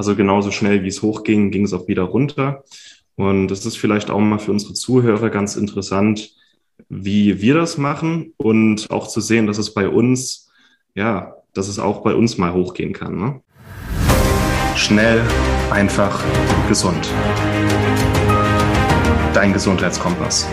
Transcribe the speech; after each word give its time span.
Also 0.00 0.16
genauso 0.16 0.50
schnell 0.50 0.82
wie 0.82 0.88
es 0.88 1.02
hochging, 1.02 1.50
ging 1.50 1.66
es 1.66 1.74
auch 1.74 1.86
wieder 1.86 2.04
runter. 2.04 2.64
Und 3.16 3.48
das 3.48 3.66
ist 3.66 3.76
vielleicht 3.76 4.10
auch 4.10 4.18
mal 4.18 4.38
für 4.38 4.50
unsere 4.50 4.72
Zuhörer 4.72 5.28
ganz 5.28 5.56
interessant, 5.56 6.30
wie 6.88 7.42
wir 7.42 7.52
das 7.52 7.76
machen 7.76 8.32
und 8.38 8.90
auch 8.90 9.08
zu 9.08 9.20
sehen, 9.20 9.46
dass 9.46 9.58
es 9.58 9.74
bei 9.74 9.90
uns, 9.90 10.50
ja, 10.94 11.34
dass 11.52 11.68
es 11.68 11.78
auch 11.78 12.00
bei 12.00 12.14
uns 12.14 12.38
mal 12.38 12.54
hochgehen 12.54 12.94
kann. 12.94 13.18
Ne? 13.18 13.42
Schnell, 14.74 15.20
einfach, 15.70 16.24
gesund. 16.66 17.06
Dein 19.34 19.52
Gesundheitskompass. 19.52 20.48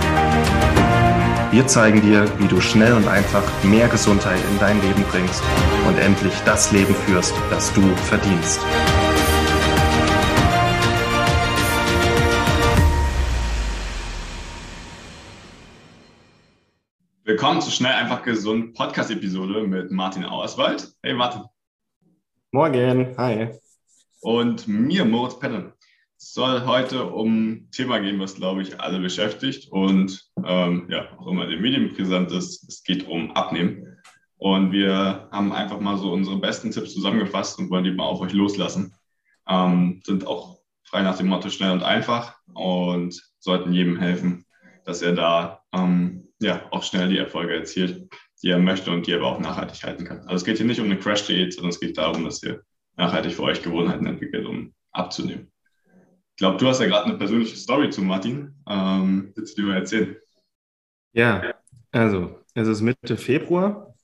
Wir 1.52 1.66
zeigen 1.68 2.02
dir, 2.02 2.26
wie 2.40 2.50
du 2.50 2.60
schnell 2.60 2.92
und 2.92 3.08
einfach 3.08 3.44
mehr 3.64 3.88
Gesundheit 3.88 4.42
in 4.52 4.60
dein 4.60 4.82
Leben 4.82 5.06
bringst 5.10 5.42
und 5.88 5.98
endlich 6.00 6.34
das 6.44 6.74
Leben 6.74 6.94
führst, 6.94 7.34
das 7.50 7.72
du 7.72 7.82
verdienst. 8.10 8.60
Willkommen 17.28 17.62
zu 17.62 17.72
Schnell 17.72 17.92
einfach 17.92 18.24
gesund 18.24 18.74
Podcast-Episode 18.74 19.68
mit 19.68 19.92
Martin 19.92 20.24
Auerswald. 20.24 20.94
Hey 21.04 21.14
Martin. 21.14 21.42
Morgen, 22.54 23.18
hi. 23.18 23.50
Und 24.22 24.66
mir, 24.66 25.04
Moritz 25.04 25.38
Penne. 25.38 25.74
Es 26.18 26.34
soll 26.34 26.66
heute 26.66 27.06
um 27.06 27.50
ein 27.50 27.72
Thema 27.72 28.00
gehen, 28.00 28.18
was, 28.22 28.36
glaube 28.36 28.62
ich, 28.62 28.80
alle 28.80 29.02
beschäftigt 29.02 29.70
und 29.74 30.26
ähm, 30.46 30.88
ja, 30.90 31.10
auch 31.18 31.28
immer 31.28 31.48
den 31.48 31.62
Medien 31.62 31.94
präsent 31.94 32.32
ist. 32.32 32.66
Es 32.70 32.82
geht 32.82 33.06
um 33.10 33.32
Abnehmen. 33.32 33.98
Und 34.38 34.72
wir 34.72 35.28
haben 35.30 35.52
einfach 35.52 35.82
mal 35.82 35.98
so 35.98 36.14
unsere 36.14 36.38
besten 36.38 36.72
Tipps 36.72 36.94
zusammengefasst 36.94 37.60
und 37.60 37.70
wollen 37.70 37.84
die 37.84 37.92
mal 37.92 38.06
auf 38.06 38.22
euch 38.22 38.32
loslassen. 38.32 38.96
Ähm, 39.50 40.00
sind 40.06 40.26
auch 40.26 40.62
frei 40.86 41.02
nach 41.02 41.18
dem 41.18 41.28
Motto 41.28 41.50
schnell 41.50 41.74
und 41.74 41.84
einfach 41.84 42.38
und 42.54 43.22
sollten 43.40 43.74
jedem 43.74 44.00
helfen, 44.00 44.46
dass 44.86 45.02
er 45.02 45.12
da 45.12 45.62
ähm, 45.74 46.27
ja, 46.40 46.68
auch 46.72 46.84
schnell 46.84 47.10
die 47.10 47.18
Erfolge 47.18 47.56
erzielt, 47.56 48.10
die 48.42 48.50
er 48.50 48.60
möchte 48.60 48.92
und 48.92 49.08
die 49.08 49.12
er 49.12 49.18
aber 49.18 49.28
auch 49.28 49.40
nachhaltig 49.40 49.84
halten 49.84 50.06
kann. 50.06 50.20
Also 50.22 50.36
es 50.36 50.46
geht 50.46 50.58
hier 50.58 50.66
nicht 50.66 50.80
um 50.80 50.86
eine 50.86 51.00
Crash-Diät, 51.00 51.54
sondern 51.54 51.70
es 51.70 51.80
geht 51.80 51.98
darum, 51.98 52.24
dass 52.24 52.44
ihr 52.44 52.62
nachhaltig 52.96 53.34
für 53.34 53.44
euch 53.44 53.62
Gewohnheiten 53.62 54.06
entwickelt, 54.06 54.46
um 54.46 54.74
abzunehmen. 54.92 55.52
Ich 55.86 56.40
glaube, 56.40 56.58
du 56.58 56.68
hast 56.68 56.80
ja 56.80 56.86
gerade 56.86 57.06
eine 57.06 57.18
persönliche 57.18 57.56
Story 57.56 57.90
zu 57.90 58.02
Martin. 58.02 58.56
Ähm, 58.68 59.32
willst 59.36 59.58
du 59.58 59.64
dir 59.64 59.70
mal 59.70 59.78
erzählen? 59.78 60.16
Ja, 61.14 61.56
also 61.92 62.44
es 62.54 62.68
ist 62.68 62.82
Mitte 62.82 63.18
Februar 63.18 63.96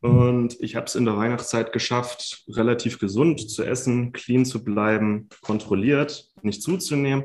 und 0.00 0.56
ich 0.60 0.74
habe 0.74 0.86
es 0.86 0.94
in 0.94 1.04
der 1.04 1.16
Weihnachtszeit 1.16 1.72
geschafft, 1.72 2.44
relativ 2.48 2.98
gesund 2.98 3.50
zu 3.50 3.62
essen, 3.62 4.12
clean 4.12 4.44
zu 4.44 4.64
bleiben, 4.64 5.28
kontrolliert, 5.42 6.29
nicht 6.44 6.62
zuzunehmen. 6.62 7.24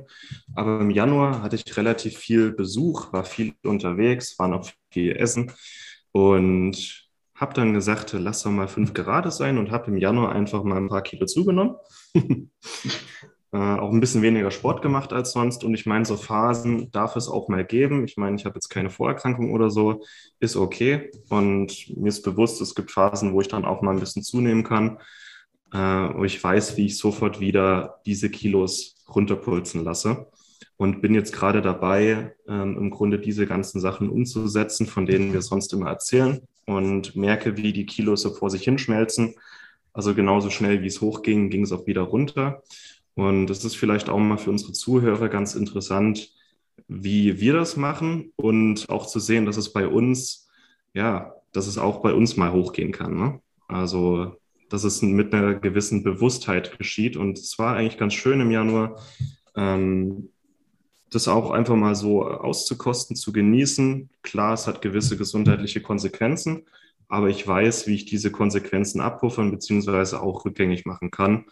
Aber 0.56 0.82
im 0.82 0.92
Januar 0.92 1.42
hatte 1.42 1.56
ich 1.56 1.78
relativ 1.78 2.18
viel 2.18 2.52
Besuch, 2.52 3.14
war 3.14 3.26
viel 3.26 3.54
unterwegs, 3.64 4.38
war 4.40 4.48
noch 4.48 4.70
viel 4.92 5.16
Essen 5.16 5.52
und 6.12 7.06
habe 7.36 7.54
dann 7.54 7.74
gesagt, 7.74 8.14
lass 8.14 8.44
doch 8.44 8.52
mal 8.52 8.68
fünf 8.68 8.94
gerade 8.94 9.30
sein 9.32 9.58
und 9.58 9.72
habe 9.72 9.92
im 9.92 9.98
Januar 9.98 10.32
einfach 10.32 10.64
mal 10.64 10.78
ein 10.78 10.90
paar 10.90 11.04
Kilo 11.04 11.26
zugenommen. 11.26 11.76
Äh, 13.56 13.80
auch 13.80 13.94
ein 13.94 14.02
bisschen 14.02 14.22
weniger 14.22 14.52
Sport 14.52 14.82
gemacht 14.82 15.14
als 15.14 15.32
sonst. 15.32 15.64
Und 15.64 15.74
ich 15.76 15.86
meine, 15.86 16.04
so 16.04 16.18
Phasen 16.18 16.92
darf 16.92 17.16
es 17.16 17.30
auch 17.30 17.48
mal 17.48 17.64
geben. 17.64 18.04
Ich 18.04 18.18
meine, 18.18 18.36
ich 18.36 18.44
habe 18.44 18.56
jetzt 18.56 18.68
keine 18.68 18.90
Vorerkrankung 18.90 19.54
oder 19.54 19.70
so, 19.70 20.04
ist 20.42 20.58
okay. 20.58 21.10
Und 21.30 21.96
mir 21.96 22.10
ist 22.10 22.24
bewusst, 22.24 22.60
es 22.60 22.76
gibt 22.76 22.92
Phasen, 22.92 23.32
wo 23.32 23.40
ich 23.40 23.48
dann 23.48 23.64
auch 23.64 23.82
mal 23.82 23.92
ein 23.94 24.02
bisschen 24.02 24.24
zunehmen 24.24 24.66
kann. 24.66 24.98
Äh, 25.74 26.08
und 26.08 26.26
ich 26.26 26.44
weiß, 26.44 26.78
wie 26.78 26.86
ich 26.86 26.98
sofort 26.98 27.40
wieder 27.40 28.02
diese 28.06 28.30
Kilos 28.30 28.96
runterpulsen 29.14 29.84
lasse. 29.84 30.28
Und 30.78 31.02
bin 31.02 31.14
jetzt 31.14 31.32
gerade 31.32 31.62
dabei, 31.62 32.36
ähm, 32.48 32.78
im 32.78 32.90
Grunde 32.90 33.20
diese 33.20 33.48
ganzen 33.48 33.80
Sachen 33.80 34.10
umzusetzen, 34.10 34.88
von 34.88 35.06
denen 35.06 35.32
wir 35.32 35.42
sonst 35.42 35.72
immer 35.74 35.90
erzählen. 35.90 36.42
Und 36.66 37.16
merke, 37.16 37.58
wie 37.58 37.72
die 37.72 37.86
Kilos 37.86 38.24
so 38.24 38.34
vor 38.34 38.50
sich 38.50 38.64
hinschmelzen. 38.64 39.36
Also 39.94 40.14
genauso 40.14 40.50
schnell, 40.50 40.82
wie 40.82 40.88
es 40.88 41.00
hochging, 41.00 41.50
ging 41.50 41.64
es 41.64 41.72
auch 41.72 41.88
wieder 41.88 42.02
runter. 42.02 42.64
Und 43.14 43.50
es 43.50 43.64
ist 43.64 43.78
vielleicht 43.78 44.10
auch 44.10 44.20
mal 44.20 44.38
für 44.38 44.50
unsere 44.50 44.74
Zuhörer 44.74 45.30
ganz 45.30 45.56
interessant, 45.56 46.34
wie 46.88 47.40
wir 47.40 47.54
das 47.54 47.78
machen 47.78 48.34
und 48.36 48.90
auch 48.90 49.08
zu 49.08 49.20
sehen, 49.20 49.46
dass 49.46 49.58
es 49.58 49.72
bei 49.72 49.88
uns, 49.88 50.50
ja, 50.94 51.34
dass 51.52 51.68
es 51.68 51.78
auch 51.78 52.02
bei 52.02 52.14
uns 52.14 52.36
mal 52.36 52.52
hochgehen 52.52 52.92
kann. 52.92 53.16
Ne? 53.16 53.40
Also, 53.68 54.36
dass 54.70 54.84
es 54.84 55.02
mit 55.02 55.34
einer 55.34 55.56
gewissen 55.56 56.04
Bewusstheit 56.04 56.78
geschieht. 56.78 57.18
Und 57.18 57.38
es 57.38 57.58
war 57.60 57.76
eigentlich 57.76 57.98
ganz 57.98 58.14
schön 58.14 58.42
im 58.42 58.52
Januar, 58.52 59.00
ähm, 59.56 60.30
das 61.12 61.28
auch 61.28 61.52
einfach 61.52 61.76
mal 61.76 61.96
so 61.96 62.26
auszukosten, 62.28 63.16
zu 63.16 63.32
genießen. 63.32 64.10
Klar, 64.22 64.54
es 64.54 64.68
hat 64.68 64.82
gewisse 64.82 65.18
gesundheitliche 65.18 65.82
Konsequenzen, 65.82 66.66
aber 67.08 67.30
ich 67.30 67.48
weiß, 67.48 67.88
wie 67.88 67.96
ich 67.96 68.06
diese 68.06 68.32
Konsequenzen 68.32 69.00
abpuffern 69.02 69.52
bzw. 69.52 70.18
auch 70.18 70.46
rückgängig 70.46 70.86
machen 70.86 71.12
kann. 71.12 71.46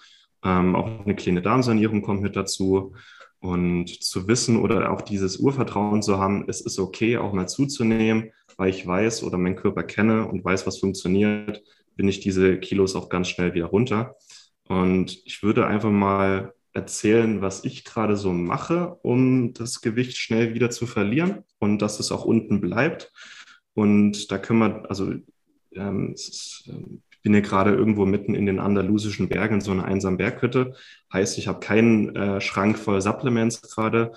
Ähm, 0.43 0.75
auch 0.75 1.05
eine 1.05 1.15
kleine 1.15 1.41
Darmsanierung 1.41 2.01
kommt 2.01 2.21
mit 2.21 2.35
dazu. 2.35 2.93
Und 3.39 4.01
zu 4.01 4.27
wissen 4.29 4.57
oder 4.57 4.91
auch 4.91 5.01
dieses 5.01 5.37
Urvertrauen 5.37 6.01
zu 6.01 6.17
haben, 6.17 6.45
es 6.47 6.61
ist 6.61 6.79
okay, 6.79 7.17
auch 7.17 7.33
mal 7.33 7.47
zuzunehmen, 7.47 8.31
weil 8.55 8.69
ich 8.69 8.87
weiß 8.87 9.23
oder 9.23 9.37
meinen 9.37 9.57
Körper 9.57 9.83
kenne 9.83 10.27
und 10.27 10.45
weiß, 10.45 10.65
was 10.65 10.79
funktioniert, 10.79 11.61
bin 11.95 12.07
ich 12.07 12.19
diese 12.19 12.59
Kilos 12.59 12.95
auch 12.95 13.09
ganz 13.09 13.29
schnell 13.29 13.53
wieder 13.53 13.67
runter. 13.67 14.15
Und 14.67 15.21
ich 15.25 15.43
würde 15.43 15.67
einfach 15.67 15.91
mal 15.91 16.53
erzählen, 16.73 17.41
was 17.41 17.65
ich 17.65 17.83
gerade 17.85 18.15
so 18.15 18.31
mache, 18.31 18.97
um 19.03 19.53
das 19.53 19.81
Gewicht 19.81 20.17
schnell 20.17 20.53
wieder 20.55 20.69
zu 20.71 20.87
verlieren 20.87 21.43
und 21.59 21.81
dass 21.81 21.99
es 21.99 22.11
auch 22.11 22.25
unten 22.25 22.61
bleibt. 22.61 23.11
Und 23.75 24.31
da 24.31 24.37
können 24.37 24.59
wir, 24.59 24.89
also 24.89 25.13
ähm, 25.75 26.13
ist, 26.13 26.63
ähm, 26.67 27.01
bin 27.23 27.33
hier 27.33 27.41
gerade 27.41 27.71
irgendwo 27.71 28.05
mitten 28.05 28.35
in 28.35 28.45
den 28.45 28.59
andalusischen 28.59 29.29
Bergen, 29.29 29.61
so 29.61 29.71
eine 29.71 29.85
einsame 29.85 30.17
Berghütte. 30.17 30.75
Heißt, 31.11 31.37
ich 31.37 31.47
habe 31.47 31.61
keinen 31.61 32.15
äh, 32.15 32.41
Schrank 32.41 32.77
voll 32.77 33.01
Supplements 33.01 33.61
gerade 33.61 34.11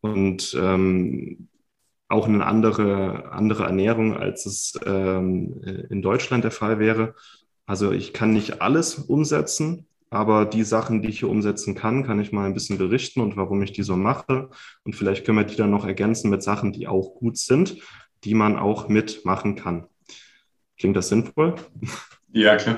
und 0.00 0.56
ähm, 0.58 1.48
auch 2.14 2.28
eine 2.28 2.46
andere, 2.46 3.32
andere 3.32 3.64
Ernährung, 3.64 4.16
als 4.16 4.46
es 4.46 4.78
ähm, 4.86 5.60
in 5.90 6.00
Deutschland 6.00 6.44
der 6.44 6.52
Fall 6.52 6.78
wäre. 6.78 7.14
Also 7.66 7.90
ich 7.90 8.12
kann 8.12 8.32
nicht 8.32 8.62
alles 8.62 8.94
umsetzen, 8.94 9.86
aber 10.10 10.44
die 10.44 10.62
Sachen, 10.62 11.02
die 11.02 11.08
ich 11.08 11.18
hier 11.18 11.28
umsetzen 11.28 11.74
kann, 11.74 12.04
kann 12.04 12.20
ich 12.20 12.30
mal 12.30 12.46
ein 12.46 12.54
bisschen 12.54 12.78
berichten 12.78 13.20
und 13.20 13.36
warum 13.36 13.62
ich 13.62 13.72
die 13.72 13.82
so 13.82 13.96
mache. 13.96 14.48
Und 14.84 14.94
vielleicht 14.94 15.26
können 15.26 15.38
wir 15.38 15.44
die 15.44 15.56
dann 15.56 15.72
noch 15.72 15.84
ergänzen 15.84 16.30
mit 16.30 16.42
Sachen, 16.42 16.72
die 16.72 16.86
auch 16.86 17.16
gut 17.16 17.36
sind, 17.36 17.78
die 18.22 18.34
man 18.34 18.56
auch 18.56 18.88
mitmachen 18.88 19.56
kann. 19.56 19.88
Klingt 20.78 20.96
das 20.96 21.08
sinnvoll? 21.08 21.56
Ja, 22.32 22.56
klar. 22.56 22.76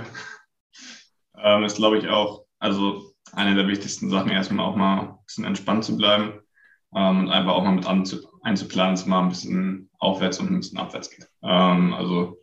Ähm, 1.38 1.64
ist, 1.64 1.76
glaube 1.76 1.98
ich, 1.98 2.08
auch, 2.08 2.44
also 2.58 3.12
eine 3.32 3.54
der 3.54 3.68
wichtigsten 3.68 4.08
Sachen, 4.08 4.30
erstmal 4.30 4.64
auch 4.64 4.76
mal 4.76 5.00
ein 5.00 5.14
bisschen 5.26 5.44
entspannt 5.44 5.84
zu 5.84 5.97
bleiben 5.97 6.41
ähm, 6.94 7.20
und 7.20 7.30
einfach 7.30 7.53
auch 7.53 7.64
mal 7.64 7.74
mit 7.74 7.86
einzuplanen, 8.46 8.94
dass 8.94 9.06
mal 9.06 9.22
ein 9.22 9.28
bisschen 9.28 9.90
aufwärts 9.98 10.38
und 10.38 10.50
ein 10.50 10.60
bisschen 10.60 10.78
abwärts 10.78 11.10
geht. 11.10 11.28
Ähm, 11.42 11.92
also, 11.92 12.38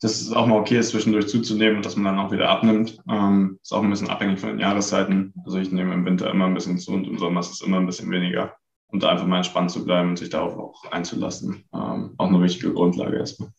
dass 0.00 0.20
es 0.20 0.32
auch 0.32 0.46
mal 0.46 0.58
okay 0.58 0.78
ist, 0.78 0.90
zwischendurch 0.90 1.28
zuzunehmen 1.28 1.76
und 1.76 1.86
dass 1.86 1.96
man 1.96 2.04
dann 2.14 2.24
auch 2.24 2.30
wieder 2.30 2.50
abnimmt. 2.50 2.98
Ähm, 3.10 3.58
ist 3.62 3.72
auch 3.72 3.82
ein 3.82 3.90
bisschen 3.90 4.10
abhängig 4.10 4.38
von 4.38 4.50
den 4.50 4.58
Jahreszeiten. 4.58 5.32
Also, 5.44 5.58
ich 5.58 5.72
nehme 5.72 5.94
im 5.94 6.04
Winter 6.04 6.30
immer 6.30 6.44
ein 6.44 6.54
bisschen 6.54 6.78
zu 6.78 6.92
und 6.92 7.06
im 7.06 7.18
Sommer 7.18 7.40
ist 7.40 7.52
es 7.52 7.62
immer 7.62 7.78
ein 7.78 7.86
bisschen 7.86 8.10
weniger. 8.10 8.54
Und 8.88 9.02
da 9.02 9.08
einfach 9.08 9.26
mal 9.26 9.38
entspannt 9.38 9.70
zu 9.70 9.84
bleiben 9.84 10.10
und 10.10 10.18
sich 10.18 10.30
darauf 10.30 10.56
auch 10.56 10.92
einzulassen. 10.92 11.64
Ähm, 11.74 12.14
auch 12.18 12.28
eine 12.28 12.42
wichtige 12.42 12.72
Grundlage 12.72 13.16
erstmal. 13.16 13.50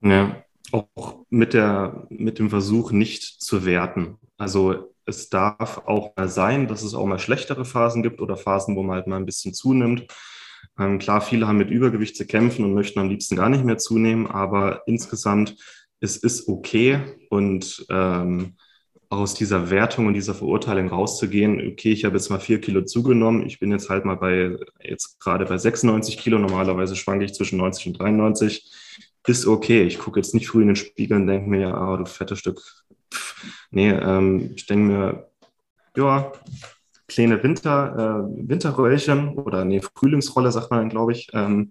Ja, 0.00 0.42
auch 0.72 1.26
mit, 1.28 1.54
der, 1.54 2.06
mit 2.08 2.38
dem 2.38 2.50
Versuch 2.50 2.92
nicht 2.92 3.22
zu 3.22 3.66
werten. 3.66 4.18
Also 4.38 4.94
es 5.06 5.28
darf 5.28 5.82
auch 5.86 6.14
mal 6.16 6.28
sein, 6.28 6.66
dass 6.66 6.82
es 6.82 6.94
auch 6.94 7.06
mal 7.06 7.18
schlechtere 7.18 7.64
Phasen 7.64 8.02
gibt 8.02 8.20
oder 8.20 8.36
Phasen, 8.36 8.76
wo 8.76 8.82
man 8.82 8.96
halt 8.96 9.06
mal 9.06 9.16
ein 9.16 9.26
bisschen 9.26 9.54
zunimmt. 9.54 10.06
Ähm, 10.78 10.98
klar, 10.98 11.20
viele 11.20 11.46
haben 11.46 11.58
mit 11.58 11.70
Übergewicht 11.70 12.16
zu 12.16 12.26
kämpfen 12.26 12.64
und 12.64 12.74
möchten 12.74 12.98
am 12.98 13.08
liebsten 13.08 13.36
gar 13.36 13.48
nicht 13.48 13.64
mehr 13.64 13.78
zunehmen, 13.78 14.26
aber 14.26 14.82
insgesamt 14.86 15.56
es 16.00 16.16
ist 16.16 16.48
okay 16.48 17.00
und 17.30 17.86
ähm, 17.90 18.56
aus 19.08 19.34
dieser 19.34 19.70
Wertung 19.70 20.06
und 20.06 20.14
dieser 20.14 20.34
Verurteilung 20.34 20.88
rauszugehen, 20.88 21.60
okay, 21.72 21.92
ich 21.92 22.04
habe 22.04 22.16
jetzt 22.16 22.28
mal 22.28 22.40
vier 22.40 22.60
Kilo 22.60 22.82
zugenommen, 22.82 23.46
ich 23.46 23.60
bin 23.60 23.70
jetzt 23.70 23.88
halt 23.88 24.04
mal 24.04 24.16
bei, 24.16 24.56
jetzt 24.82 25.20
gerade 25.20 25.44
bei 25.44 25.56
96 25.56 26.18
Kilo, 26.18 26.38
normalerweise 26.38 26.96
schwanke 26.96 27.24
ich 27.24 27.34
zwischen 27.34 27.58
90 27.58 27.86
und 27.88 28.00
93 28.00 28.72
ist 29.26 29.46
okay. 29.46 29.82
Ich 29.82 29.98
gucke 29.98 30.20
jetzt 30.20 30.34
nicht 30.34 30.48
früh 30.48 30.62
in 30.62 30.68
den 30.68 30.76
Spiegel 30.76 31.16
und 31.16 31.26
denke 31.26 31.48
mir, 31.48 31.60
ja, 31.60 31.92
oh, 31.92 31.96
du 31.96 32.06
fettes 32.06 32.38
Stück. 32.38 32.60
Pff. 33.12 33.44
Nee, 33.70 33.90
ähm, 33.90 34.52
ich 34.54 34.66
denke 34.66 34.84
mir, 34.84 35.30
ja, 35.96 36.32
kleine 37.16 37.42
Winter, 37.42 38.28
äh, 38.28 38.48
Winterröllchen 38.48 39.30
oder 39.38 39.64
nee, 39.64 39.80
Frühlingsrolle, 39.80 40.52
sagt 40.52 40.70
man 40.70 40.80
dann, 40.80 40.90
glaube 40.90 41.12
ich, 41.12 41.28
ähm, 41.32 41.70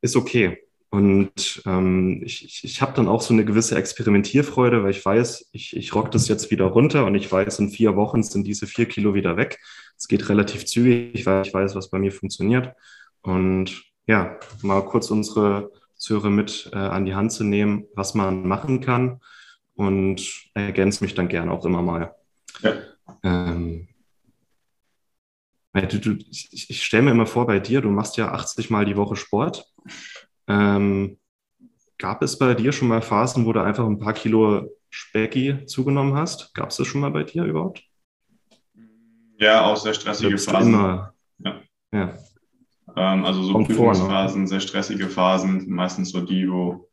ist 0.00 0.16
okay. 0.16 0.58
Und 0.90 1.60
ähm, 1.66 2.22
ich, 2.24 2.44
ich, 2.44 2.62
ich 2.62 2.80
habe 2.80 2.92
dann 2.94 3.08
auch 3.08 3.20
so 3.20 3.34
eine 3.34 3.44
gewisse 3.44 3.74
Experimentierfreude, 3.74 4.84
weil 4.84 4.92
ich 4.92 5.04
weiß, 5.04 5.48
ich, 5.50 5.76
ich 5.76 5.92
rock 5.92 6.12
das 6.12 6.28
jetzt 6.28 6.52
wieder 6.52 6.66
runter 6.66 7.04
und 7.04 7.16
ich 7.16 7.30
weiß, 7.30 7.58
in 7.58 7.70
vier 7.70 7.96
Wochen 7.96 8.22
sind 8.22 8.46
diese 8.46 8.68
vier 8.68 8.86
Kilo 8.86 9.12
wieder 9.12 9.36
weg. 9.36 9.58
Es 9.98 10.06
geht 10.06 10.28
relativ 10.28 10.66
zügig, 10.66 11.26
weil 11.26 11.44
ich 11.44 11.52
weiß, 11.52 11.74
was 11.74 11.90
bei 11.90 11.98
mir 11.98 12.12
funktioniert. 12.12 12.74
Und 13.22 13.82
ja, 14.06 14.38
mal 14.62 14.82
kurz 14.82 15.10
unsere 15.10 15.72
Zuhörer 15.96 16.30
mit 16.30 16.70
äh, 16.72 16.76
an 16.76 17.06
die 17.06 17.16
Hand 17.16 17.32
zu 17.32 17.42
nehmen, 17.42 17.86
was 17.96 18.14
man 18.14 18.46
machen 18.46 18.80
kann 18.80 19.20
und 19.74 20.22
ergänze 20.54 21.02
mich 21.02 21.14
dann 21.14 21.26
gerne 21.26 21.50
auch 21.50 21.64
immer 21.64 21.82
mal. 21.82 22.14
Ja. 22.62 22.74
Ähm, 23.24 23.88
du, 25.82 25.98
du, 25.98 26.12
ich, 26.30 26.70
ich 26.70 26.84
stelle 26.84 27.04
mir 27.04 27.10
immer 27.10 27.26
vor, 27.26 27.46
bei 27.46 27.58
dir, 27.60 27.80
du 27.80 27.90
machst 27.90 28.16
ja 28.16 28.32
80 28.32 28.70
Mal 28.70 28.84
die 28.84 28.96
Woche 28.96 29.16
Sport. 29.16 29.66
Ähm, 30.46 31.18
gab 31.98 32.22
es 32.22 32.38
bei 32.38 32.54
dir 32.54 32.72
schon 32.72 32.88
mal 32.88 33.02
Phasen, 33.02 33.46
wo 33.46 33.52
du 33.52 33.62
einfach 33.62 33.86
ein 33.86 33.98
paar 33.98 34.12
Kilo 34.12 34.68
Specki 34.90 35.66
zugenommen 35.66 36.14
hast? 36.14 36.54
Gab 36.54 36.70
es 36.70 36.76
das 36.76 36.86
schon 36.86 37.00
mal 37.00 37.10
bei 37.10 37.24
dir 37.24 37.44
überhaupt? 37.44 37.82
Ja, 39.38 39.64
auch 39.66 39.76
sehr 39.76 39.94
stressige 39.94 40.38
Phasen. 40.38 40.74
Immer, 40.74 41.14
ja. 41.38 41.60
ja. 41.92 42.14
Ähm, 42.96 43.24
also 43.24 43.42
so 43.42 43.52
Kommt 43.52 43.68
Prüfungsphasen, 43.68 44.42
ne? 44.42 44.48
sehr 44.48 44.60
stressige 44.60 45.08
Phasen, 45.08 45.68
meistens 45.68 46.10
so 46.10 46.20
die, 46.20 46.48
wo 46.48 46.88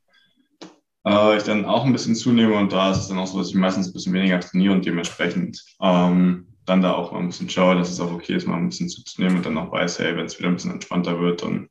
äh, 1.05 1.37
ich 1.37 1.43
dann 1.43 1.65
auch 1.65 1.85
ein 1.85 1.91
bisschen 1.93 2.15
zunehme 2.15 2.55
und 2.55 2.71
da 2.71 2.91
ist 2.91 2.97
es 2.97 3.07
dann 3.09 3.19
auch 3.19 3.27
so, 3.27 3.37
dass 3.37 3.49
ich 3.49 3.55
meistens 3.55 3.87
ein 3.87 3.93
bisschen 3.93 4.13
weniger 4.13 4.39
trainiere 4.39 4.73
und 4.73 4.85
dementsprechend 4.85 5.63
ähm, 5.79 6.50
dann 6.71 6.81
da 6.81 6.93
auch 6.93 7.11
mal 7.11 7.19
ein 7.19 7.27
bisschen 7.27 7.49
schaue, 7.49 7.75
dass 7.75 7.91
es 7.91 7.99
auch 7.99 8.13
okay 8.13 8.33
ist, 8.33 8.47
mal 8.47 8.55
ein 8.55 8.69
bisschen 8.69 8.87
zuzunehmen 8.87 9.37
und 9.37 9.45
dann 9.45 9.57
auch 9.57 9.71
weiß, 9.71 9.99
hey, 9.99 10.15
wenn 10.15 10.25
es 10.25 10.39
wieder 10.39 10.47
ein 10.47 10.55
bisschen 10.55 10.71
entspannter 10.71 11.19
wird, 11.19 11.43
dann 11.43 11.69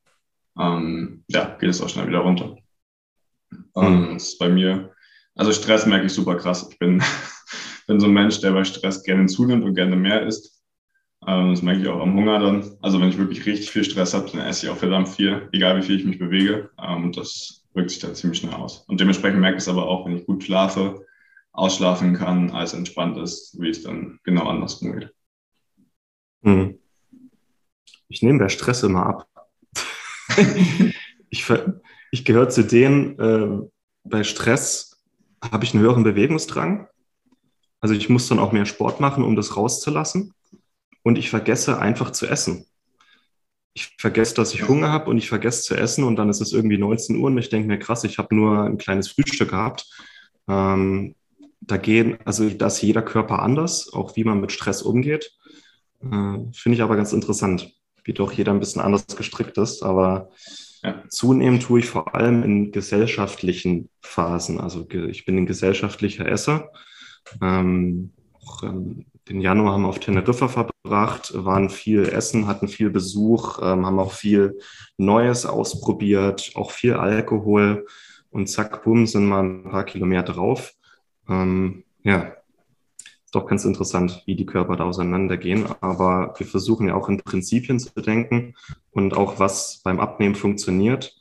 ähm, 0.59 1.25
ja, 1.29 1.57
geht 1.59 1.71
es 1.71 1.81
auch 1.81 1.89
schnell 1.89 2.07
wieder 2.07 2.19
runter. 2.19 2.57
Mhm. 3.75 4.11
das 4.13 4.29
ist 4.29 4.39
bei 4.39 4.49
mir, 4.49 4.93
also 5.35 5.53
Stress 5.53 5.87
merke 5.87 6.07
ich 6.07 6.13
super 6.13 6.37
krass. 6.37 6.69
Ich 6.71 6.79
bin, 6.79 7.03
bin 7.87 7.99
so 7.99 8.07
ein 8.07 8.13
Mensch, 8.13 8.41
der 8.41 8.53
bei 8.53 8.63
Stress 8.63 9.03
gerne 9.03 9.27
zunimmt 9.27 9.65
und 9.65 9.75
gerne 9.75 9.97
mehr 9.97 10.27
isst. 10.27 10.63
Ähm, 11.27 11.51
das 11.51 11.63
merke 11.63 11.81
ich 11.81 11.89
auch 11.89 12.01
am 12.01 12.15
Hunger 12.15 12.39
dann. 12.39 12.77
Also 12.83 13.01
wenn 13.01 13.09
ich 13.09 13.19
wirklich 13.19 13.47
richtig 13.47 13.71
viel 13.71 13.85
Stress 13.85 14.13
habe, 14.13 14.31
dann 14.31 14.43
esse 14.43 14.67
ich 14.67 14.73
auch 14.73 14.77
verdammt 14.77 15.09
viel, 15.09 15.49
egal 15.53 15.79
wie 15.79 15.83
viel 15.83 15.99
ich 15.99 16.05
mich 16.05 16.19
bewege. 16.19 16.71
Ähm, 16.79 17.11
das 17.13 17.65
wirkt 17.73 17.91
sich 17.91 18.01
dann 18.01 18.15
ziemlich 18.15 18.41
schnell 18.41 18.55
aus. 18.55 18.85
Und 18.87 19.01
dementsprechend 19.01 19.41
merke 19.41 19.57
ich 19.57 19.63
es 19.63 19.69
aber 19.69 19.89
auch, 19.89 20.05
wenn 20.05 20.17
ich 20.17 20.27
gut 20.27 20.45
schlafe, 20.45 21.07
ausschlafen 21.53 22.15
kann, 22.15 22.51
alles 22.51 22.73
entspannt 22.73 23.19
ist, 23.19 23.61
wie 23.61 23.71
es 23.71 23.83
dann 23.83 24.19
genau 24.25 24.49
andersrum 24.49 24.93
geht. 24.93 25.15
Mhm. 26.43 26.79
Ich 28.09 28.23
nehme 28.23 28.39
der 28.39 28.49
Stress 28.49 28.83
immer 28.83 29.07
ab. 29.07 29.29
ich, 31.31 31.45
ich 32.11 32.25
gehöre 32.25 32.49
zu 32.49 32.65
denen, 32.65 33.19
äh, 33.19 33.69
bei 34.05 34.25
Stress 34.25 35.01
habe 35.43 35.65
ich 35.65 35.75
einen 35.75 35.83
höheren 35.83 36.03
Bewegungsdrang. 36.03 36.89
Also 37.81 37.95
ich 37.95 38.09
muss 38.09 38.29
dann 38.29 38.39
auch 38.39 38.53
mehr 38.53 38.67
Sport 38.67 39.01
machen, 39.01 39.25
um 39.25 39.37
das 39.37 39.57
rauszulassen. 39.57 40.35
Und 41.03 41.17
ich 41.17 41.31
vergesse 41.31 41.79
einfach 41.79 42.11
zu 42.11 42.27
essen. 42.27 42.67
Ich 43.73 43.95
vergesse, 43.99 44.35
dass 44.35 44.53
ich 44.53 44.69
Hunger 44.69 44.91
habe 44.91 45.09
und 45.09 45.17
ich 45.17 45.29
vergesse 45.29 45.63
zu 45.63 45.77
essen 45.77 46.05
und 46.05 46.17
dann 46.17 46.29
ist 46.29 46.41
es 46.41 46.53
irgendwie 46.53 46.77
19 46.77 47.17
Uhr 47.17 47.27
und 47.27 47.39
ich 47.39 47.49
denke 47.49 47.69
mir, 47.69 47.79
krass, 47.79 48.05
ich 48.05 48.19
habe 48.19 48.35
nur 48.35 48.65
ein 48.65 48.79
kleines 48.79 49.09
Frühstück 49.09 49.51
gehabt. 49.51 49.87
Ähm, 50.49 51.15
da 51.61 51.77
gehen, 51.77 52.19
also 52.25 52.49
da 52.49 52.69
ist 52.69 52.83
jeder 52.83 53.03
Körper 53.03 53.41
anders, 53.41 53.93
auch 53.93 54.17
wie 54.17 54.25
man 54.25 54.41
mit 54.41 54.53
Stress 54.53 54.83
umgeht. 54.83 55.37
Äh, 56.03 56.39
Finde 56.53 56.75
ich 56.75 56.83
aber 56.83 56.97
ganz 56.97 57.13
interessant 57.13 57.73
wie 58.05 58.13
doch 58.13 58.33
jeder 58.33 58.53
ein 58.53 58.61
bisschen 58.61 58.83
anders 58.83 59.07
gestrickt 59.07 59.59
ist. 59.59 59.83
Aber 59.83 60.31
ja. 60.83 61.03
zunehmend 61.09 61.63
tue 61.63 61.81
ich 61.81 61.87
vor 61.87 62.15
allem 62.15 62.43
in 62.43 62.73
gesellschaftlichen 62.73 63.89
Phasen. 64.01 64.61
Also 64.61 64.87
ich 64.91 65.25
bin 65.25 65.37
ein 65.37 65.47
gesellschaftlicher 65.47 66.27
Esser. 66.27 66.71
Ähm, 67.43 68.13
auch, 68.35 68.63
ähm, 68.63 69.07
den 69.29 69.41
Januar 69.41 69.75
haben 69.75 69.83
wir 69.83 69.89
auf 69.89 70.01
Teneriffa 70.01 70.49
verbracht, 70.49 71.33
waren 71.35 71.71
viel 71.71 72.05
Essen, 72.05 72.47
hatten 72.47 72.69
viel 72.69 72.91
Besuch, 72.91 73.59
ähm, 73.63 73.87
haben 73.87 74.01
auch 74.01 74.13
viel 74.13 74.59
Neues 74.97 75.47
ausprobiert, 75.47 76.53
auch 76.55 76.73
viel 76.73 76.95
Alkohol 76.95 77.87
und 78.31 78.49
zack, 78.49 78.83
bumm, 78.83 79.07
sind 79.07 79.27
mal 79.27 79.45
ein 79.45 79.65
paar 79.71 79.85
Kilometer 79.85 80.33
drauf. 80.33 80.73
Ähm, 81.31 81.85
ja, 82.03 82.35
doch 83.33 83.47
ganz 83.47 83.65
interessant, 83.65 84.23
wie 84.27 84.35
die 84.35 84.47
Körper 84.47 84.77
da 84.77 84.85
auseinandergehen. 84.85 85.67
Aber 85.81 86.35
wir 86.37 86.47
versuchen 86.47 86.89
ja 86.89 86.95
auch 86.95 87.09
in 87.09 87.19
Prinzipien 87.19 87.79
zu 87.79 87.91
denken 88.01 88.55
und 88.91 89.17
auch 89.17 89.39
was 89.39 89.81
beim 89.85 90.01
Abnehmen 90.01 90.35
funktioniert. 90.35 91.17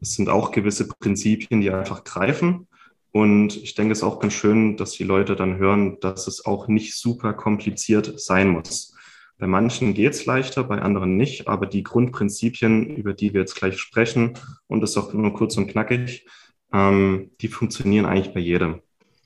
Es 0.00 0.14
sind 0.14 0.30
auch 0.30 0.50
gewisse 0.50 0.88
Prinzipien, 0.88 1.60
die 1.60 1.70
einfach 1.70 2.04
greifen. 2.04 2.66
Und 3.12 3.56
ich 3.56 3.74
denke, 3.74 3.92
es 3.92 3.98
ist 3.98 4.04
auch 4.04 4.20
ganz 4.20 4.32
schön, 4.32 4.76
dass 4.76 4.92
die 4.92 5.04
Leute 5.04 5.36
dann 5.36 5.58
hören, 5.58 5.98
dass 6.00 6.26
es 6.26 6.46
auch 6.46 6.68
nicht 6.68 6.94
super 6.94 7.34
kompliziert 7.34 8.18
sein 8.18 8.48
muss. 8.48 8.94
Bei 9.36 9.46
manchen 9.46 9.94
geht 9.94 10.12
es 10.12 10.26
leichter, 10.26 10.64
bei 10.64 10.80
anderen 10.80 11.16
nicht. 11.16 11.48
Aber 11.48 11.66
die 11.66 11.82
Grundprinzipien, 11.82 12.96
über 12.96 13.12
die 13.12 13.34
wir 13.34 13.40
jetzt 13.40 13.56
gleich 13.56 13.78
sprechen, 13.78 14.34
und 14.68 14.80
das 14.80 14.90
ist 14.90 14.96
auch 14.96 15.12
nur 15.12 15.34
kurz 15.34 15.56
und 15.58 15.66
knackig, 15.66 16.26
ähm, 16.72 17.32
die 17.40 17.48
funktionieren 17.48 18.06
eigentlich 18.06 18.32
bei 18.32 18.40
jedem. 18.40 18.80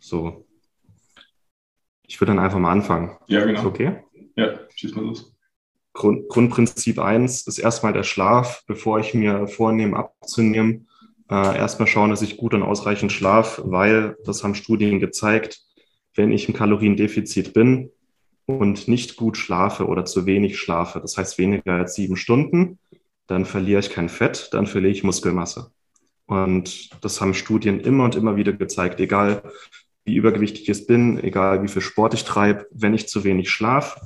So, 0.04 0.44
ich 2.06 2.20
würde 2.20 2.34
dann 2.34 2.44
einfach 2.44 2.58
mal 2.58 2.72
anfangen. 2.72 3.16
Ja, 3.26 3.42
genau. 3.42 3.60
Ist 3.60 3.64
okay? 3.64 4.04
Ja, 4.36 4.60
schieß 4.74 4.94
mal 4.96 5.06
los. 5.06 5.34
Grund, 5.94 6.28
Grundprinzip 6.28 6.98
1 6.98 7.46
ist 7.46 7.58
erstmal 7.58 7.94
der 7.94 8.02
Schlaf, 8.02 8.64
bevor 8.66 8.98
ich 8.98 9.14
mir 9.14 9.48
vornehme, 9.48 9.96
abzunehmen. 9.96 10.88
Äh, 11.30 11.56
erstmal 11.56 11.88
schauen, 11.88 12.10
dass 12.10 12.20
ich 12.20 12.36
gut 12.36 12.52
und 12.52 12.62
ausreichend 12.62 13.12
schlaf, 13.12 13.62
weil 13.64 14.18
das 14.26 14.44
haben 14.44 14.54
Studien 14.54 15.00
gezeigt, 15.00 15.62
wenn 16.14 16.32
ich 16.32 16.48
im 16.48 16.54
Kaloriendefizit 16.54 17.54
bin 17.54 17.90
und 18.44 18.88
nicht 18.88 19.16
gut 19.16 19.38
schlafe 19.38 19.86
oder 19.86 20.04
zu 20.04 20.26
wenig 20.26 20.58
schlafe, 20.58 21.00
das 21.00 21.16
heißt 21.16 21.38
weniger 21.38 21.72
als 21.72 21.94
sieben 21.94 22.18
Stunden, 22.18 22.78
dann 23.26 23.46
verliere 23.46 23.80
ich 23.80 23.88
kein 23.88 24.10
Fett, 24.10 24.50
dann 24.52 24.66
verliere 24.66 24.92
ich 24.92 25.02
Muskelmasse. 25.02 25.70
Und 26.26 26.90
das 27.02 27.22
haben 27.22 27.32
Studien 27.32 27.80
immer 27.80 28.04
und 28.04 28.16
immer 28.16 28.36
wieder 28.36 28.52
gezeigt, 28.52 29.00
egal 29.00 29.42
wie 30.04 30.16
übergewichtig 30.16 30.68
ich 30.68 30.86
bin, 30.86 31.22
egal 31.22 31.62
wie 31.62 31.68
viel 31.68 31.82
Sport 31.82 32.14
ich 32.14 32.24
treibe, 32.24 32.66
wenn 32.70 32.94
ich 32.94 33.08
zu 33.08 33.24
wenig 33.24 33.50
schlafe, 33.50 34.00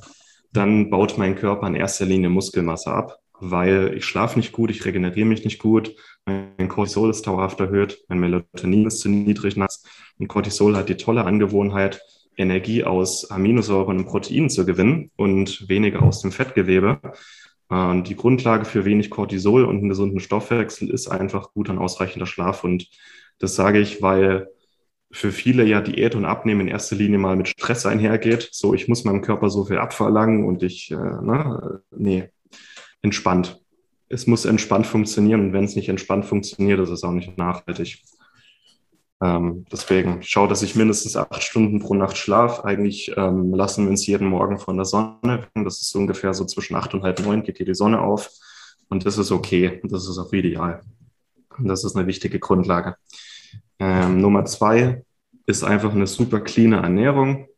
dann 0.53 0.91
baut 0.91 1.19
mein 1.19 1.35
Körper 1.35 1.67
in 1.67 1.75
erster 1.75 2.07
Linie 2.07 2.31
Muskelmasse 2.31 2.91
ab, 2.91 3.19
weil 3.41 3.95
ich 3.97 4.05
schlafe 4.05 4.39
nicht 4.39 4.53
gut, 4.53 4.71
ich 4.71 4.85
regeneriere 4.85 5.27
mich 5.27 5.45
nicht 5.45 5.59
gut, 5.59 5.95
mein 6.27 6.69
Cortisol 6.69 7.11
ist 7.11 7.27
dauerhaft 7.27 7.61
erhöht, 7.61 8.05
mein 8.09 8.21
Melatonin 8.21 8.87
ist 8.87 9.01
zu 9.01 9.09
niedrig 9.09 9.57
nachts 9.57 9.85
und 10.19 10.29
Cortisol 10.29 10.77
hat 10.77 10.89
die 10.89 10.97
tolle 10.97 11.25
Angewohnheit, 11.25 12.01
Energie 12.37 12.85
aus 12.85 13.31
Aminosäuren 13.31 13.99
und 13.99 14.07
Proteinen 14.07 14.49
zu 14.49 14.65
gewinnen 14.65 15.11
und 15.17 15.69
weniger 15.69 16.03
aus 16.03 16.23
dem 16.23 16.31
Fettgewebe. 16.31 17.01
Und 17.69 18.09
die 18.09 18.17
Grundlage 18.17 18.65
für 18.65 18.85
wenig 18.85 19.11
Cortisol 19.11 19.65
und 19.65 19.79
einen 19.79 19.89
gesunden 19.89 20.21
Stoffwechsel 20.21 20.89
ist 20.89 21.09
einfach 21.09 21.53
gut 21.53 21.69
und 21.69 21.79
ausreichender 21.79 22.27
Schlaf. 22.27 22.65
Und 22.65 22.89
das 23.41 23.57
sage 23.57 23.81
ich, 23.81 24.01
weil 24.01 24.49
für 25.11 25.33
viele 25.33 25.65
ja 25.65 25.81
Diät 25.81 26.15
und 26.15 26.25
Abnehmen 26.25 26.63
in 26.63 26.69
erster 26.69 26.97
Linie 26.97 27.19
mal 27.19 27.37
mit 27.37 27.49
Stress 27.49 27.87
einhergeht. 27.87 28.49
So, 28.53 28.75
ich 28.75 28.89
muss 28.89 29.05
meinem 29.05 29.23
Körper 29.23 29.49
so 29.51 29.65
viel 29.65 29.79
abverlangen 29.79 30.45
und 30.45 30.63
ich, 30.63 30.91
äh, 30.91 30.97
ne, 30.97 31.83
nee, 31.91 32.29
entspannt. 33.03 33.61
Es 34.09 34.27
muss 34.27 34.45
entspannt 34.45 34.87
funktionieren 34.87 35.41
und 35.41 35.53
wenn 35.53 35.65
es 35.65 35.77
nicht 35.77 35.89
entspannt 35.89 36.27
funktioniert, 36.27 36.81
ist 36.81 36.91
es 36.91 37.05
auch 37.05 37.13
nicht 37.13 37.37
nachhaltig. 37.37 38.03
Ähm, 39.21 39.65
deswegen 39.73 40.23
schau, 40.23 40.47
dass 40.47 40.63
ich 40.63 40.77
mindestens 40.77 41.17
acht 41.17 41.43
Stunden 41.43 41.81
pro 41.81 41.95
Nacht 41.95 42.17
schlaf. 42.17 42.65
Eigentlich 42.65 43.13
ähm, 43.17 43.53
lassen 43.53 43.85
wir 43.85 43.91
uns 43.91 44.07
jeden 44.07 44.29
Morgen 44.29 44.59
von 44.59 44.77
der 44.77 44.85
Sonne. 44.85 45.49
Das 45.55 45.81
ist 45.81 45.91
so 45.91 45.99
ungefähr 45.99 46.35
so 46.35 46.45
zwischen 46.45 46.77
acht 46.77 46.95
und 46.95 47.03
halb 47.03 47.21
neun 47.21 47.43
geht 47.43 47.57
hier 47.57 47.67
die 47.67 47.75
Sonne 47.75 48.01
auf. 48.01 48.31
Und 48.89 49.05
das 49.05 49.19
ist 49.19 49.33
okay. 49.33 49.81
Das 49.85 50.09
ist 50.09 50.19
auch 50.19 50.33
ideal. 50.33 50.83
Und 51.59 51.67
das 51.67 51.83
ist 51.85 51.97
eine 51.97 52.07
wichtige 52.07 52.39
Grundlage. 52.39 52.97
Ähm, 53.79 54.21
Nummer 54.21 54.45
zwei 54.45 55.05
ist 55.47 55.65
einfach 55.65 55.93
eine 55.95 56.07
super 56.07 56.41
cleane 56.41 56.77
Ernährung. 56.77 57.49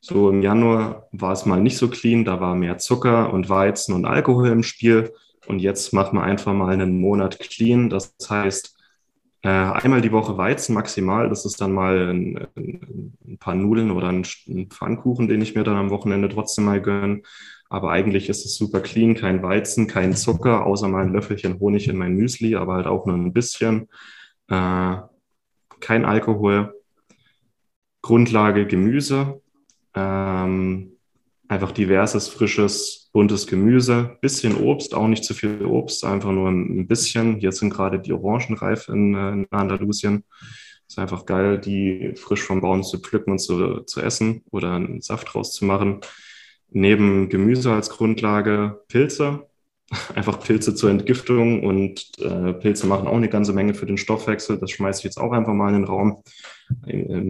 So 0.00 0.28
im 0.28 0.42
Januar 0.42 1.08
war 1.12 1.32
es 1.32 1.46
mal 1.46 1.60
nicht 1.60 1.78
so 1.78 1.88
clean, 1.88 2.24
da 2.24 2.38
war 2.38 2.54
mehr 2.54 2.76
Zucker 2.76 3.32
und 3.32 3.48
Weizen 3.48 3.94
und 3.94 4.04
Alkohol 4.04 4.48
im 4.48 4.62
Spiel. 4.62 5.12
Und 5.46 5.60
jetzt 5.60 5.92
machen 5.92 6.18
wir 6.18 6.22
einfach 6.22 6.52
mal 6.52 6.72
einen 6.72 7.00
Monat 7.00 7.38
clean. 7.38 7.88
Das 7.88 8.14
heißt, 8.28 8.76
äh, 9.42 9.48
einmal 9.48 10.00
die 10.00 10.12
Woche 10.12 10.36
Weizen 10.36 10.74
maximal. 10.74 11.28
Das 11.28 11.44
ist 11.44 11.60
dann 11.60 11.72
mal 11.72 12.10
ein, 12.10 12.46
ein 12.56 13.38
paar 13.38 13.54
Nudeln 13.54 13.90
oder 13.90 14.08
ein, 14.08 14.26
ein, 14.48 14.68
Pfannkuchen, 14.68 15.28
den 15.28 15.42
ich 15.42 15.54
mir 15.54 15.64
dann 15.64 15.76
am 15.76 15.90
Wochenende 15.90 16.28
trotzdem 16.28 16.64
mal 16.64 16.80
gönne. 16.80 17.22
Aber 17.68 17.90
eigentlich 17.90 18.28
ist 18.28 18.44
es 18.44 18.56
super 18.56 18.80
clean, 18.80 19.14
kein 19.14 19.42
Weizen, 19.42 19.86
kein 19.86 20.14
Zucker, 20.14 20.66
außer 20.66 20.88
mal 20.88 21.02
ein 21.04 21.12
Löffelchen 21.12 21.60
Honig 21.60 21.88
in 21.88 21.96
mein 21.96 22.14
Müsli, 22.14 22.56
aber 22.56 22.74
halt 22.74 22.86
auch 22.86 23.06
nur 23.06 23.16
ein 23.16 23.32
bisschen. 23.32 23.88
Äh, 24.48 24.96
kein 25.84 26.04
Alkohol, 26.04 26.74
Grundlage 28.00 28.66
Gemüse, 28.66 29.42
ähm, 29.94 30.92
einfach 31.46 31.72
diverses, 31.72 32.28
frisches, 32.28 33.10
buntes 33.12 33.46
Gemüse, 33.46 34.16
bisschen 34.22 34.56
Obst, 34.56 34.94
auch 34.94 35.08
nicht 35.08 35.24
zu 35.24 35.34
viel 35.34 35.64
Obst, 35.64 36.04
einfach 36.04 36.32
nur 36.32 36.48
ein 36.48 36.86
bisschen. 36.86 37.36
Hier 37.36 37.52
sind 37.52 37.70
gerade 37.70 38.00
die 38.00 38.12
Orangen 38.12 38.56
reif 38.56 38.88
in, 38.88 39.14
äh, 39.14 39.32
in 39.32 39.46
Andalusien. 39.50 40.24
Ist 40.88 40.98
einfach 40.98 41.26
geil, 41.26 41.58
die 41.58 42.14
frisch 42.16 42.42
vom 42.42 42.60
Baum 42.60 42.82
zu 42.82 42.98
pflücken 42.98 43.32
und 43.32 43.38
zu, 43.38 43.80
zu 43.80 44.00
essen 44.00 44.42
oder 44.50 44.72
einen 44.72 45.02
Saft 45.02 45.34
rauszumachen. 45.34 46.00
Neben 46.70 47.28
Gemüse 47.28 47.72
als 47.72 47.90
Grundlage 47.90 48.82
Pilze, 48.88 49.46
einfach 50.14 50.40
Pilze 50.40 50.74
zur 50.74 50.90
Entgiftung 50.90 51.64
und 51.64 52.10
äh, 52.18 52.52
Pilze 52.54 52.86
machen 52.86 53.06
auch 53.06 53.16
eine 53.16 53.28
ganze 53.28 53.52
Menge 53.52 53.74
für 53.74 53.86
den 53.86 53.98
Stoffwechsel. 53.98 54.58
Das 54.58 54.70
schmeiße 54.70 55.00
ich 55.00 55.04
jetzt 55.04 55.18
auch 55.18 55.32
einfach 55.32 55.52
mal 55.52 55.68
in 55.68 55.80
den 55.80 55.84
Raum. 55.84 56.22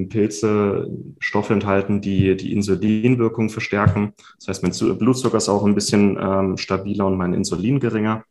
Pilze 0.09 0.89
Stoffe 1.19 1.53
enthalten, 1.53 2.01
die 2.01 2.37
die 2.37 2.53
Insulinwirkung 2.53 3.51
verstärken. 3.51 4.13
Das 4.39 4.49
heißt, 4.49 4.63
mein 4.63 4.99
Blutzucker 4.99 5.37
ist 5.37 5.49
auch 5.49 5.65
ein 5.65 5.75
bisschen 5.75 6.17
ähm, 6.21 6.57
stabiler 6.57 7.07
und 7.07 7.17
mein 7.17 7.35
Insulin 7.35 7.81
geringer. 7.81 8.25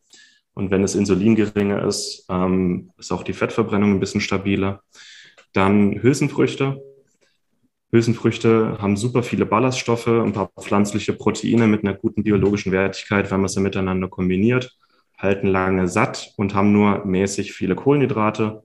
Und 0.54 0.70
wenn 0.70 0.82
das 0.82 0.94
Insulin 0.94 1.34
geringer 1.34 1.84
ist, 1.84 2.26
ähm, 2.30 2.90
ist 2.98 3.12
auch 3.12 3.22
die 3.22 3.32
Fettverbrennung 3.32 3.92
ein 3.92 4.00
bisschen 4.00 4.20
stabiler. 4.20 4.82
Dann 5.52 6.00
Hülsenfrüchte. 6.00 6.80
Hülsenfrüchte 7.92 8.78
haben 8.80 8.96
super 8.96 9.22
viele 9.22 9.46
Ballaststoffe, 9.46 10.08
ein 10.08 10.32
paar 10.32 10.50
pflanzliche 10.60 11.12
Proteine 11.12 11.66
mit 11.66 11.84
einer 11.84 11.94
guten 11.94 12.24
biologischen 12.24 12.72
Wertigkeit, 12.72 13.30
wenn 13.30 13.40
man 13.40 13.48
sie 13.48 13.60
miteinander 13.60 14.08
kombiniert, 14.08 14.76
halten 15.16 15.46
lange 15.46 15.86
satt 15.88 16.32
und 16.36 16.54
haben 16.54 16.72
nur 16.72 17.04
mäßig 17.04 17.52
viele 17.52 17.76
Kohlenhydrate 17.76 18.64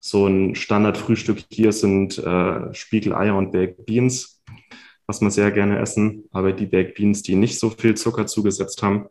so 0.00 0.26
ein 0.26 0.54
Standardfrühstück 0.54 1.44
hier 1.50 1.72
sind 1.72 2.18
äh, 2.18 2.72
Spiegeleier 2.72 3.34
und 3.34 3.52
Baked 3.52 3.84
Beans, 3.86 4.42
was 5.06 5.20
wir 5.20 5.30
sehr 5.30 5.50
gerne 5.50 5.78
essen. 5.78 6.24
Aber 6.30 6.52
die 6.52 6.66
Baked 6.66 6.94
Beans, 6.94 7.22
die 7.22 7.34
nicht 7.34 7.58
so 7.58 7.70
viel 7.70 7.96
Zucker 7.96 8.26
zugesetzt 8.26 8.82
haben, 8.82 9.06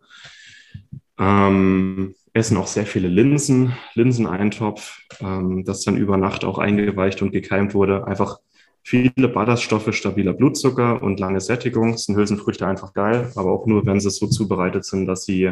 ähm, 1.20 2.16
essen 2.34 2.58
auch 2.58 2.68
sehr 2.68 2.86
viele 2.86 3.08
Linsen, 3.08 3.74
Linseneintopf, 3.96 5.00
ähm, 5.20 5.66
das 5.66 5.84
dann 5.84 5.98
über 5.98 6.18
Nacht 6.18 6.46
auch 6.46 6.60
eingeweicht 6.60 7.22
und 7.22 7.32
gekeimt 7.32 7.74
wurde. 7.74 8.08
Einfach 8.08 8.40
viele 8.88 9.28
Ballaststoffe, 9.28 9.94
stabiler 9.94 10.32
Blutzucker 10.32 11.04
und 11.04 11.20
lange 11.20 11.42
Sättigung. 11.42 11.98
Sind 11.98 12.16
Hülsenfrüchte 12.16 12.66
einfach 12.66 12.94
geil, 12.94 13.34
aber 13.36 13.52
auch 13.52 13.66
nur, 13.68 13.86
wenn 13.86 14.00
sie 14.00 14.10
so 14.10 14.28
zubereitet 14.28 14.86
sind, 14.86 15.08
dass 15.08 15.26
sie, 15.26 15.52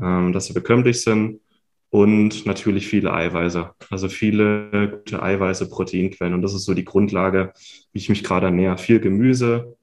ähm, 0.00 0.32
dass 0.32 0.46
sie 0.46 0.52
bekömmlich 0.52 1.02
sind 1.02 1.38
und 1.90 2.44
natürlich 2.44 2.88
viele 2.88 3.12
Eiweiße, 3.12 3.70
also 3.90 4.08
viele 4.08 4.90
gute 4.90 5.22
Eiweiße, 5.22 5.68
Proteinquellen. 5.68 6.34
Und 6.34 6.42
das 6.42 6.52
ist 6.52 6.64
so 6.64 6.74
die 6.74 6.84
Grundlage, 6.84 7.52
wie 7.92 8.00
ich 8.00 8.08
mich 8.08 8.24
gerade 8.24 8.46
ernähre. 8.46 8.76
Viel 8.76 8.98
Gemüse, 8.98 9.76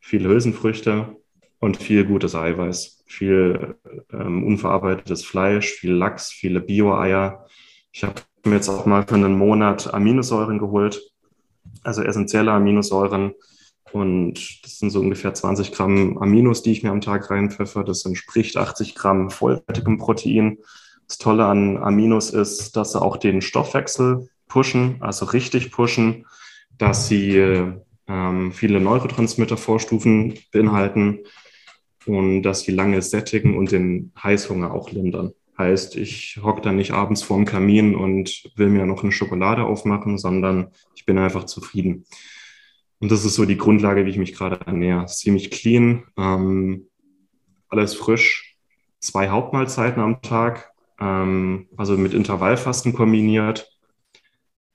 viele 0.00 0.30
Hülsenfrüchte 0.30 1.16
und 1.58 1.76
viel 1.76 2.06
gutes 2.06 2.34
Eiweiß, 2.34 3.04
viel 3.04 3.76
ähm, 4.10 4.42
unverarbeitetes 4.42 5.22
Fleisch, 5.22 5.70
viel 5.70 5.92
Lachs, 5.92 6.30
viele 6.30 6.62
Bio-Eier. 6.62 7.44
Ich 7.92 8.04
habe 8.04 8.22
mir 8.46 8.54
jetzt 8.54 8.70
auch 8.70 8.86
mal 8.86 9.06
für 9.06 9.16
einen 9.16 9.36
Monat 9.36 9.92
Aminosäuren 9.92 10.58
geholt, 10.58 11.12
also 11.82 12.02
essentielle 12.02 12.52
Aminosäuren. 12.52 13.34
Und 13.92 14.64
das 14.64 14.78
sind 14.78 14.90
so 14.90 15.00
ungefähr 15.00 15.32
20 15.32 15.72
Gramm 15.72 16.18
Aminos, 16.18 16.62
die 16.62 16.72
ich 16.72 16.82
mir 16.82 16.90
am 16.90 17.00
Tag 17.00 17.30
reinpfeffer. 17.30 17.84
Das 17.84 18.04
entspricht 18.04 18.56
80 18.56 18.94
Gramm 18.94 19.30
vollwertigem 19.30 19.98
Protein. 19.98 20.58
Das 21.06 21.18
Tolle 21.18 21.46
an 21.46 21.76
Aminos 21.76 22.30
ist, 22.30 22.76
dass 22.76 22.92
sie 22.92 23.00
auch 23.00 23.16
den 23.16 23.40
Stoffwechsel 23.40 24.28
pushen, 24.48 24.96
also 25.00 25.26
richtig 25.26 25.70
pushen, 25.70 26.26
dass 26.78 27.08
sie 27.08 27.36
ähm, 28.08 28.52
viele 28.52 28.80
Neurotransmitter-Vorstufen 28.80 30.34
beinhalten 30.52 31.20
und 32.06 32.42
dass 32.42 32.60
sie 32.60 32.72
lange 32.72 33.02
sättigen 33.02 33.56
und 33.56 33.72
den 33.72 34.12
Heißhunger 34.22 34.72
auch 34.72 34.90
lindern. 34.90 35.32
Heißt, 35.58 35.96
ich 35.96 36.38
hocke 36.42 36.60
dann 36.60 36.76
nicht 36.76 36.92
abends 36.92 37.22
vorm 37.22 37.46
Kamin 37.46 37.94
und 37.94 38.50
will 38.56 38.68
mir 38.68 38.84
noch 38.84 39.02
eine 39.02 39.12
Schokolade 39.12 39.64
aufmachen, 39.64 40.18
sondern 40.18 40.68
ich 40.94 41.06
bin 41.06 41.18
einfach 41.18 41.44
zufrieden. 41.44 42.04
Und 42.98 43.10
das 43.10 43.24
ist 43.24 43.34
so 43.34 43.44
die 43.44 43.56
Grundlage, 43.56 44.04
wie 44.04 44.10
ich 44.10 44.18
mich 44.18 44.34
gerade 44.34 44.60
ernähre. 44.66 45.06
Ziemlich 45.06 45.50
clean, 45.50 46.04
ähm, 46.18 46.88
alles 47.68 47.94
frisch, 47.94 48.56
zwei 49.00 49.28
Hauptmahlzeiten 49.28 50.02
am 50.02 50.22
Tag, 50.22 50.72
ähm, 51.00 51.68
also 51.76 51.96
mit 51.96 52.14
Intervallfasten 52.14 52.92
kombiniert. 52.92 53.70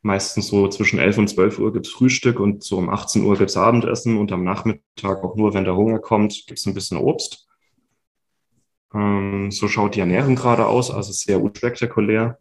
Meistens 0.04 0.48
so 0.48 0.68
zwischen 0.68 0.98
11 0.98 1.18
und 1.20 1.28
12 1.28 1.60
Uhr 1.60 1.74
gibt 1.74 1.86
es 1.86 1.92
Frühstück 1.92 2.40
und 2.40 2.64
so 2.64 2.78
um 2.78 2.90
18 2.90 3.24
Uhr 3.24 3.38
gibt 3.38 3.52
es 3.52 3.58
Abendessen 3.58 4.18
und 4.18 4.32
am 4.32 4.44
Nachmittag 4.44 5.24
auch 5.24 5.36
nur, 5.36 5.54
wenn 5.54 5.64
der 5.64 5.76
Hunger 5.76 6.00
kommt, 6.00 6.46
gibt 6.48 6.60
es 6.60 6.66
ein 6.66 6.74
bisschen 6.74 6.98
Obst. 6.98 7.48
Ähm, 8.94 9.52
so 9.52 9.68
schaut 9.68 9.96
die 9.96 10.00
Ernährung 10.02 10.36
gerade 10.36 10.66
aus, 10.66 10.92
also 10.92 11.12
sehr 11.12 11.42
unspektakulär. 11.42 12.38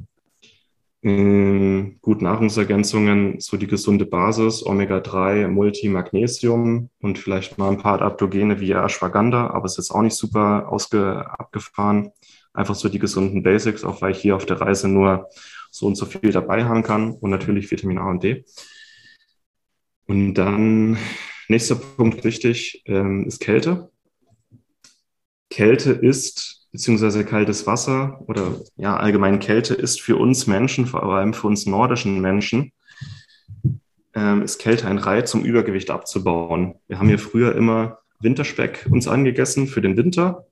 Ähm, 1.03 1.99
gut 2.03 2.21
Nahrungsergänzungen, 2.21 3.41
so 3.41 3.57
die 3.57 3.67
gesunde 3.67 4.05
Basis, 4.05 4.65
Omega-3, 4.65 5.49
Multi-Magnesium 5.49 6.91
und 7.01 7.19
vielleicht 7.19 7.57
mal 7.57 7.71
ein 7.71 7.79
paar 7.79 7.95
Adaptogene 7.95 8.61
wie 8.61 8.73
Ashwagandha, 8.73 9.49
aber 9.49 9.65
es 9.65 9.73
ist 9.73 9.79
jetzt 9.79 9.91
auch 9.93 10.03
nicht 10.03 10.17
super 10.17 10.71
ausge 10.71 11.25
abgefahren 11.39 12.13
einfach 12.53 12.75
so 12.75 12.89
die 12.89 12.99
gesunden 12.99 13.43
Basics, 13.43 13.85
auch 13.85 14.03
weil 14.03 14.13
ich 14.13 14.19
hier 14.19 14.37
auf 14.37 14.47
der 14.47 14.61
Reise 14.61 14.89
nur 14.89 15.29
so 15.71 15.87
und 15.87 15.97
so 15.97 16.07
viel 16.07 16.33
dabei 16.33 16.65
haben 16.65 16.83
kann 16.83 17.13
und 17.13 17.31
natürlich 17.31 17.71
Vitamin 17.71 17.99
A 17.99 18.11
und 18.11 18.23
D. 18.23 18.45
Und 20.07 20.35
dann 20.35 20.99
nächster 21.49 21.77
Punkt 21.77 22.25
wichtig 22.25 22.83
ähm, 22.87 23.25
ist 23.27 23.41
Kälte. 23.41 23.91
Kälte 25.51 25.93
ist, 25.93 26.67
beziehungsweise 26.73 27.25
kaltes 27.25 27.67
Wasser 27.67 28.23
oder 28.27 28.61
ja, 28.77 28.97
allgemein 28.97 29.41
Kälte 29.41 29.75
ist 29.75 30.01
für 30.01 30.17
uns 30.17 30.47
Menschen, 30.47 30.87
vor 30.87 31.03
allem 31.03 31.35
für 31.35 31.49
uns 31.49 31.67
nordischen 31.67 32.21
Menschen, 32.21 32.73
ähm, 34.15 34.43
ist 34.43 34.59
Kälte 34.59 34.87
ein 34.87 34.99
Reiz, 34.99 35.35
um 35.35 35.45
Übergewicht 35.45 35.91
abzubauen. 35.91 36.77
Wir 36.89 36.99
haben 36.99 37.09
hier 37.09 37.19
früher 37.19 37.55
immer 37.55 37.99
Winterspeck 38.21 38.87
uns 38.91 39.09
angegessen 39.09 39.67
für 39.67 39.81
den 39.81 39.97
Winter 39.97 40.47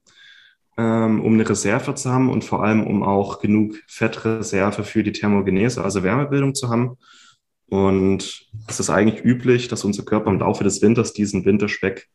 ähm, 0.78 1.20
um 1.20 1.34
eine 1.34 1.46
Reserve 1.46 1.94
zu 1.96 2.10
haben 2.10 2.30
und 2.30 2.44
vor 2.44 2.64
allem, 2.64 2.86
um 2.86 3.02
auch 3.02 3.40
genug 3.40 3.74
Fettreserve 3.88 4.84
für 4.84 5.02
die 5.02 5.12
Thermogenese, 5.12 5.82
also 5.82 6.04
Wärmebildung 6.04 6.54
zu 6.54 6.68
haben. 6.68 6.96
Und 7.68 8.46
es 8.68 8.80
ist 8.80 8.88
eigentlich 8.88 9.22
üblich, 9.24 9.68
dass 9.68 9.84
unser 9.84 10.04
Körper 10.04 10.30
im 10.30 10.38
Laufe 10.38 10.64
des 10.64 10.80
Winters 10.80 11.12
diesen 11.12 11.44
Winterspeck 11.44 12.08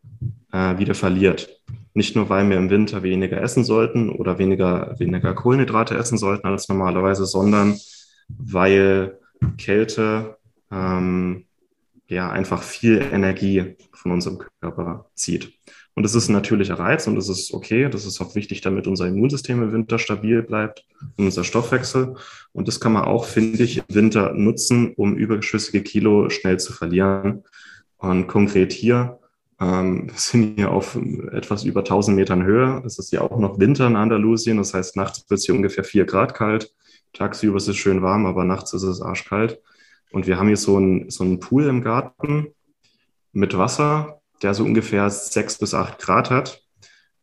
äh, 0.51 0.77
wieder 0.79 0.95
verliert. 0.95 1.61
Nicht 1.93 2.15
nur, 2.15 2.29
weil 2.29 2.49
wir 2.49 2.57
im 2.57 2.69
Winter 2.69 3.03
weniger 3.03 3.41
essen 3.41 3.63
sollten 3.63 4.09
oder 4.09 4.39
weniger, 4.39 4.95
weniger 4.99 5.33
Kohlenhydrate 5.33 5.95
essen 5.95 6.17
sollten 6.17 6.47
als 6.47 6.67
normalerweise, 6.69 7.25
sondern 7.25 7.79
weil 8.29 9.19
Kälte 9.57 10.37
ähm, 10.71 11.45
ja 12.07 12.31
einfach 12.31 12.63
viel 12.63 13.01
Energie 13.11 13.75
von 13.93 14.11
unserem 14.11 14.39
Körper 14.59 15.09
zieht. 15.15 15.53
Und 15.95 16.03
das 16.03 16.15
ist 16.15 16.27
ein 16.27 16.33
natürlicher 16.33 16.79
Reiz 16.79 17.05
und 17.05 17.15
das 17.15 17.29
ist 17.29 17.53
okay. 17.53 17.87
Das 17.89 18.05
ist 18.05 18.19
auch 18.19 18.33
wichtig, 18.35 18.61
damit 18.61 18.87
unser 18.87 19.07
Immunsystem 19.07 19.61
im 19.61 19.73
Winter 19.73 19.99
stabil 19.99 20.41
bleibt 20.41 20.85
und 21.17 21.25
unser 21.25 21.43
Stoffwechsel. 21.43 22.15
Und 22.51 22.67
das 22.67 22.79
kann 22.79 22.93
man 22.93 23.03
auch, 23.03 23.25
finde 23.25 23.63
ich, 23.63 23.77
im 23.77 23.83
Winter 23.89 24.33
nutzen, 24.33 24.93
um 24.95 25.15
überschüssige 25.15 25.83
Kilo 25.83 26.29
schnell 26.29 26.59
zu 26.59 26.73
verlieren. 26.73 27.43
Und 27.97 28.27
konkret 28.27 28.73
hier, 28.73 29.19
ähm, 29.63 30.09
wir 30.09 30.17
sind 30.17 30.55
hier 30.55 30.71
auf 30.71 30.97
etwas 31.31 31.63
über 31.63 31.81
1000 31.81 32.17
Metern 32.17 32.43
Höhe. 32.43 32.81
Es 32.85 32.99
ist 32.99 33.11
ja 33.11 33.21
auch 33.21 33.39
noch 33.39 33.59
Winter 33.59 33.87
in 33.87 33.95
Andalusien. 33.95 34.57
Das 34.57 34.73
heißt, 34.73 34.95
nachts 34.97 35.25
wird 35.29 35.39
es 35.39 35.45
hier 35.45 35.55
ungefähr 35.55 35.83
vier 35.83 36.05
Grad 36.05 36.33
kalt. 36.33 36.73
Tagsüber 37.13 37.57
ist 37.57 37.67
es 37.67 37.77
schön 37.77 38.01
warm, 38.01 38.25
aber 38.25 38.43
nachts 38.43 38.73
ist 38.73 38.83
es 38.83 39.01
arschkalt. 39.01 39.61
Und 40.11 40.27
wir 40.27 40.37
haben 40.37 40.47
hier 40.47 40.57
so 40.57 40.77
einen, 40.77 41.09
so 41.09 41.23
einen 41.23 41.39
Pool 41.39 41.65
im 41.65 41.81
Garten 41.81 42.47
mit 43.31 43.57
Wasser, 43.57 44.21
der 44.41 44.53
so 44.53 44.63
ungefähr 44.63 45.09
sechs 45.09 45.57
bis 45.57 45.73
acht 45.73 45.99
Grad 45.99 46.29
hat. 46.29 46.61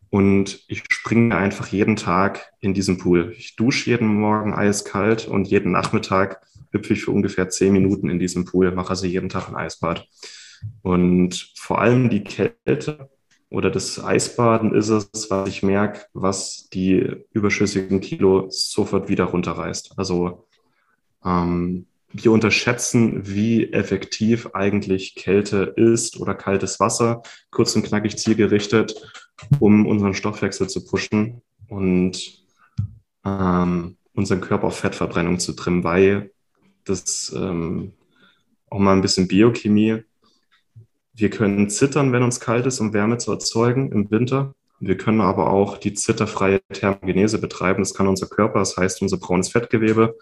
Und 0.08 0.64
ich 0.68 0.82
springe 0.90 1.36
einfach 1.36 1.68
jeden 1.68 1.96
Tag 1.96 2.52
in 2.60 2.74
diesen 2.74 2.98
Pool. 2.98 3.32
Ich 3.36 3.54
dusche 3.54 3.90
jeden 3.90 4.08
Morgen 4.08 4.54
eiskalt 4.54 5.28
und 5.28 5.46
jeden 5.46 5.70
Nachmittag 5.72 6.40
hüpfe 6.72 6.94
ich 6.94 7.04
für 7.04 7.10
ungefähr 7.12 7.48
zehn 7.48 7.72
Minuten 7.72 8.08
in 8.08 8.18
diesem 8.18 8.44
Pool, 8.44 8.72
mache 8.72 8.90
also 8.90 9.06
jeden 9.06 9.28
Tag 9.28 9.48
ein 9.48 9.56
Eisbad. 9.56 10.08
Und 10.82 11.52
vor 11.56 11.80
allem 11.80 12.10
die 12.10 12.24
Kälte 12.24 13.10
oder 13.50 13.70
das 13.70 14.02
Eisbaden 14.02 14.74
ist 14.74 14.88
es, 14.88 15.30
was 15.30 15.48
ich 15.48 15.62
merke, 15.62 16.06
was 16.12 16.68
die 16.72 17.24
überschüssigen 17.32 18.00
Kilo 18.00 18.46
sofort 18.50 19.08
wieder 19.08 19.24
runterreißt. 19.24 19.94
Also 19.98 20.46
ähm, 21.24 21.86
wir 22.12 22.32
unterschätzen, 22.32 23.26
wie 23.26 23.72
effektiv 23.72 24.50
eigentlich 24.54 25.14
Kälte 25.14 25.74
ist 25.76 26.18
oder 26.18 26.34
kaltes 26.34 26.80
Wasser, 26.80 27.22
kurz 27.50 27.74
und 27.76 27.84
knackig 27.84 28.16
zielgerichtet, 28.16 28.94
um 29.58 29.86
unseren 29.86 30.14
Stoffwechsel 30.14 30.68
zu 30.68 30.84
pushen 30.84 31.42
und 31.68 32.44
ähm, 33.24 33.96
unseren 34.14 34.40
Körper 34.40 34.68
auf 34.68 34.78
Fettverbrennung 34.78 35.38
zu 35.38 35.52
trimmen, 35.52 35.84
weil 35.84 36.32
das 36.84 37.32
ähm, 37.36 37.92
auch 38.68 38.78
mal 38.78 38.92
ein 38.92 39.02
bisschen 39.02 39.28
Biochemie. 39.28 40.02
Wir 41.12 41.30
können 41.30 41.68
zittern, 41.68 42.12
wenn 42.12 42.22
uns 42.22 42.40
kalt 42.40 42.66
ist, 42.66 42.80
um 42.80 42.92
Wärme 42.92 43.18
zu 43.18 43.32
erzeugen 43.32 43.92
im 43.92 44.10
Winter. 44.10 44.54
Wir 44.78 44.96
können 44.96 45.20
aber 45.20 45.50
auch 45.50 45.76
die 45.76 45.92
zitterfreie 45.92 46.60
Thermogenese 46.72 47.38
betreiben. 47.38 47.82
Das 47.82 47.94
kann 47.94 48.08
unser 48.08 48.28
Körper, 48.28 48.60
das 48.60 48.76
heißt 48.76 49.02
unser 49.02 49.18
braunes 49.18 49.50
Fettgewebe 49.50 50.16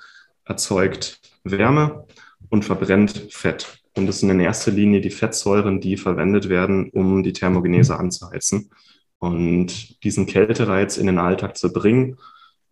erzeugt 0.44 1.20
Wärme 1.44 2.06
und 2.48 2.64
verbrennt 2.64 3.28
Fett. 3.30 3.78
Und 3.96 4.06
das 4.06 4.20
sind 4.20 4.30
in 4.30 4.40
erster 4.40 4.70
Linie 4.70 5.00
die 5.00 5.10
Fettsäuren, 5.10 5.80
die 5.80 5.96
verwendet 5.96 6.48
werden, 6.48 6.90
um 6.90 7.22
die 7.22 7.32
Thermogenese 7.32 7.98
anzuheizen. 7.98 8.70
Und 9.18 10.02
diesen 10.04 10.26
Kältereiz 10.26 10.96
in 10.96 11.06
den 11.06 11.18
Alltag 11.18 11.56
zu 11.56 11.72
bringen, 11.72 12.16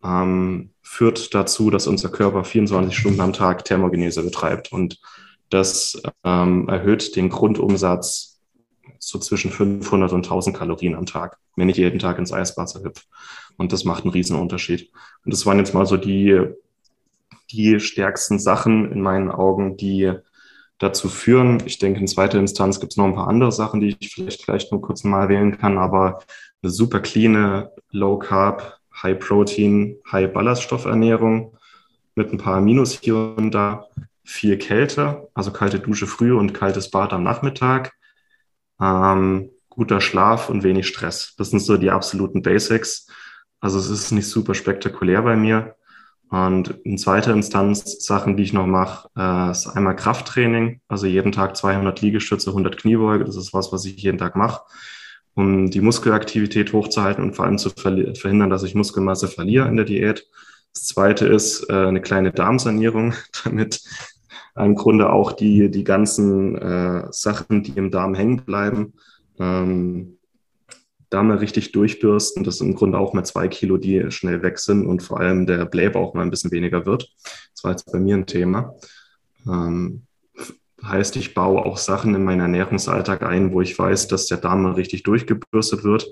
ähm, 0.05 0.71
führt 0.83 1.35
dazu, 1.35 1.71
dass 1.71 1.87
unser 1.87 2.11
Körper 2.11 2.45
24 2.45 2.97
Stunden 2.97 3.21
am 3.21 3.33
Tag 3.33 3.65
Thermogenese 3.65 4.23
betreibt. 4.23 4.73
Und 4.73 5.01
das 5.51 6.01
ähm, 6.25 6.69
erhöht 6.69 7.17
den 7.17 7.29
Grundumsatz 7.29 8.41
so 8.99 9.19
zwischen 9.19 9.51
500 9.51 10.13
und 10.13 10.25
1000 10.25 10.57
Kalorien 10.57 10.95
am 10.95 11.07
Tag, 11.07 11.39
wenn 11.57 11.69
ich 11.69 11.77
jeden 11.77 11.99
Tag 11.99 12.19
ins 12.19 12.33
Eiswasser 12.33 12.83
hüpfe. 12.83 13.05
Und 13.57 13.73
das 13.73 13.85
macht 13.85 14.05
einen 14.05 14.13
riesen 14.13 14.39
Unterschied. 14.39 14.91
Und 15.25 15.33
das 15.33 15.47
waren 15.47 15.59
jetzt 15.59 15.75
mal 15.75 15.87
so 15.87 15.97
die, 15.97 16.41
die 17.51 17.81
stärksten 17.81 18.39
Sachen 18.39 18.91
in 18.91 19.01
meinen 19.01 19.31
Augen, 19.31 19.77
die 19.77 20.13
dazu 20.79 21.09
führen. 21.09 21.63
Ich 21.65 21.79
denke, 21.79 22.01
in 22.01 22.09
zweiter 22.09 22.39
Instanz 22.39 22.81
gibt 22.81 22.93
es 22.93 22.97
noch 22.97 23.07
ein 23.07 23.15
paar 23.15 23.29
andere 23.29 23.53
Sachen, 23.53 23.81
die 23.81 23.97
ich 23.99 24.13
vielleicht 24.13 24.45
gleich 24.45 24.71
nur 24.71 24.83
kurz 24.83 25.05
mal 25.05 25.29
wählen 25.29 25.57
kann, 25.57 25.79
aber 25.79 26.21
eine 26.63 26.71
super 26.71 27.01
clean, 27.01 27.67
low 27.91 28.19
carb, 28.19 28.79
high 29.03 29.19
protein, 29.19 29.97
high 30.11 30.33
Ballaststoffernährung 30.33 31.57
mit 32.15 32.33
ein 32.33 32.39
paar 32.39 32.61
Minus 32.61 32.99
hier 33.01 33.17
und 33.17 33.53
da, 33.53 33.87
viel 34.27 34.59
Kälte, 34.59 35.29
also 35.35 35.53
kalte 35.53 35.79
Dusche 35.79 36.07
früh 36.07 36.35
und 36.35 36.53
kaltes 36.53 36.91
Bad 36.91 37.13
am 37.13 37.23
Nachmittag, 37.23 37.93
ähm, 38.81 39.51
guter 39.69 40.01
Schlaf 40.01 40.51
und 40.51 40.65
wenig 40.65 40.89
Stress. 40.89 41.35
Das 41.39 41.51
sind 41.51 41.61
so 41.61 41.77
die 41.77 41.91
absoluten 41.91 42.43
Basics. 42.43 43.07
Also 43.61 43.79
es 43.79 43.89
ist 43.89 44.11
nicht 44.11 44.29
super 44.29 44.55
spektakulär 44.55 45.23
bei 45.23 45.37
mir. 45.37 45.77
Und 46.29 46.71
in 46.83 46.99
zweiter 46.99 47.33
Instanz 47.33 48.05
Sachen, 48.05 48.37
die 48.37 48.43
ich 48.43 48.53
noch 48.53 48.67
mache, 48.67 49.09
äh, 49.17 49.51
ist 49.53 49.69
einmal 49.69 49.95
Krafttraining, 49.95 50.81
also 50.89 51.07
jeden 51.07 51.31
Tag 51.31 51.57
200 51.57 52.01
Liegestütze, 52.01 52.51
100 52.51 52.77
Kniebeuge. 52.79 53.25
Das 53.25 53.37
ist 53.37 53.55
was, 53.55 53.73
was 53.73 53.85
ich 53.85 53.97
jeden 53.99 54.19
Tag 54.19 54.35
mache, 54.35 54.63
um 55.35 55.71
die 55.71 55.81
Muskelaktivität 55.81 56.73
hochzuhalten 56.73 57.23
und 57.23 57.37
vor 57.37 57.45
allem 57.45 57.59
zu 57.59 57.71
verhindern, 57.71 58.51
dass 58.51 58.65
ich 58.65 58.75
Muskelmasse 58.75 59.29
verliere 59.29 59.69
in 59.69 59.77
der 59.77 59.87
Diät. 59.87 60.27
Das 60.75 60.87
zweite 60.87 61.27
ist 61.27 61.71
äh, 61.71 61.87
eine 61.87 62.01
kleine 62.01 62.33
Darmsanierung, 62.33 63.15
damit 63.45 63.81
im 64.65 64.75
Grunde 64.75 65.13
auch 65.13 65.33
die, 65.33 65.71
die 65.71 65.85
ganzen 65.85 66.57
äh, 66.57 67.07
Sachen, 67.11 67.63
die 67.63 67.73
im 67.73 67.91
Darm 67.91 68.15
hängen 68.15 68.43
bleiben, 68.45 68.95
ähm, 69.39 70.19
da 71.11 71.23
mal 71.23 71.37
richtig 71.37 71.73
durchbürsten. 71.73 72.43
Das 72.43 72.59
sind 72.59 72.71
im 72.71 72.75
Grunde 72.75 72.99
auch 72.99 73.13
mal 73.13 73.25
zwei 73.25 73.49
Kilo, 73.49 73.77
die 73.77 74.11
schnell 74.11 74.43
weg 74.43 74.59
sind 74.59 74.87
und 74.87 75.03
vor 75.03 75.21
allem 75.21 75.47
der 75.47 75.67
Blähbauch 75.67 76.15
mal 76.15 76.23
ein 76.23 76.31
bisschen 76.31 76.51
weniger 76.51 76.87
wird. 76.87 77.15
Das 77.55 77.65
war 77.65 77.71
jetzt 77.73 77.91
bei 77.93 78.01
mir 78.01 78.17
ein 78.17 78.27
Thema. 78.27 78.75
Ähm, 79.47 80.07
heißt, 80.83 81.17
ich 81.17 81.35
baue 81.35 81.65
auch 81.65 81.79
Sachen 81.79 82.15
in 82.15 82.25
meinen 82.25 82.41
Ernährungsalltag 82.41 83.23
ein, 83.23 83.53
wo 83.53 83.61
ich 83.61 83.79
weiß, 83.79 84.09
dass 84.09 84.27
der 84.27 84.39
Darm 84.39 84.63
mal 84.63 84.73
richtig 84.73 85.03
durchgebürstet 85.03 85.85
wird. 85.85 86.09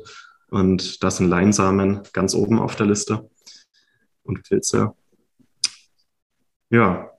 Und 0.50 1.02
das 1.02 1.16
sind 1.16 1.28
Leinsamen 1.28 2.00
ganz 2.12 2.34
oben 2.34 2.58
auf 2.58 2.76
der 2.76 2.86
Liste 2.86 3.28
und 4.22 4.42
Pilze. 4.42 4.92
Ja, 6.70 7.13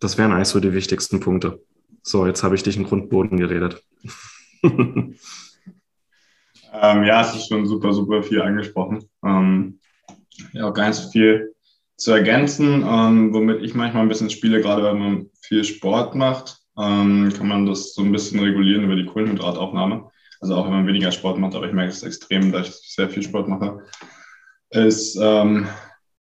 das 0.00 0.18
wären 0.18 0.32
eigentlich 0.32 0.48
so 0.48 0.60
die 0.60 0.72
wichtigsten 0.72 1.20
Punkte. 1.20 1.60
So, 2.02 2.26
jetzt 2.26 2.42
habe 2.42 2.54
ich 2.54 2.62
dich 2.62 2.76
in 2.76 2.84
Grundboden 2.84 3.38
geredet. 3.38 3.82
Ähm, 6.82 7.04
ja, 7.04 7.22
es 7.22 7.34
ist 7.34 7.48
schon 7.48 7.66
super, 7.66 7.92
super 7.92 8.22
viel 8.22 8.42
angesprochen. 8.42 9.08
Ähm, 9.24 9.80
ja, 10.52 10.68
auch 10.68 10.74
ganz 10.74 11.10
viel 11.10 11.54
zu 11.96 12.12
ergänzen, 12.12 12.84
ähm, 12.86 13.32
womit 13.32 13.62
ich 13.62 13.74
manchmal 13.74 14.02
ein 14.02 14.08
bisschen 14.08 14.30
spiele, 14.30 14.60
gerade 14.60 14.84
wenn 14.84 14.98
man 14.98 15.30
viel 15.40 15.64
Sport 15.64 16.14
macht, 16.14 16.58
ähm, 16.78 17.32
kann 17.34 17.48
man 17.48 17.64
das 17.64 17.94
so 17.94 18.02
ein 18.02 18.12
bisschen 18.12 18.40
regulieren 18.40 18.84
über 18.84 18.96
die 18.96 19.06
Kohlenhydrataufnahme. 19.06 20.10
Also 20.40 20.54
auch 20.54 20.66
wenn 20.66 20.72
man 20.72 20.86
weniger 20.86 21.12
Sport 21.12 21.38
macht, 21.38 21.54
aber 21.54 21.66
ich 21.66 21.72
merke 21.72 21.92
es 21.92 22.02
extrem, 22.02 22.52
da 22.52 22.60
ich 22.60 22.70
sehr 22.70 23.08
viel 23.08 23.22
Sport 23.22 23.48
mache, 23.48 23.82
ist 24.68 25.18
ähm, 25.18 25.66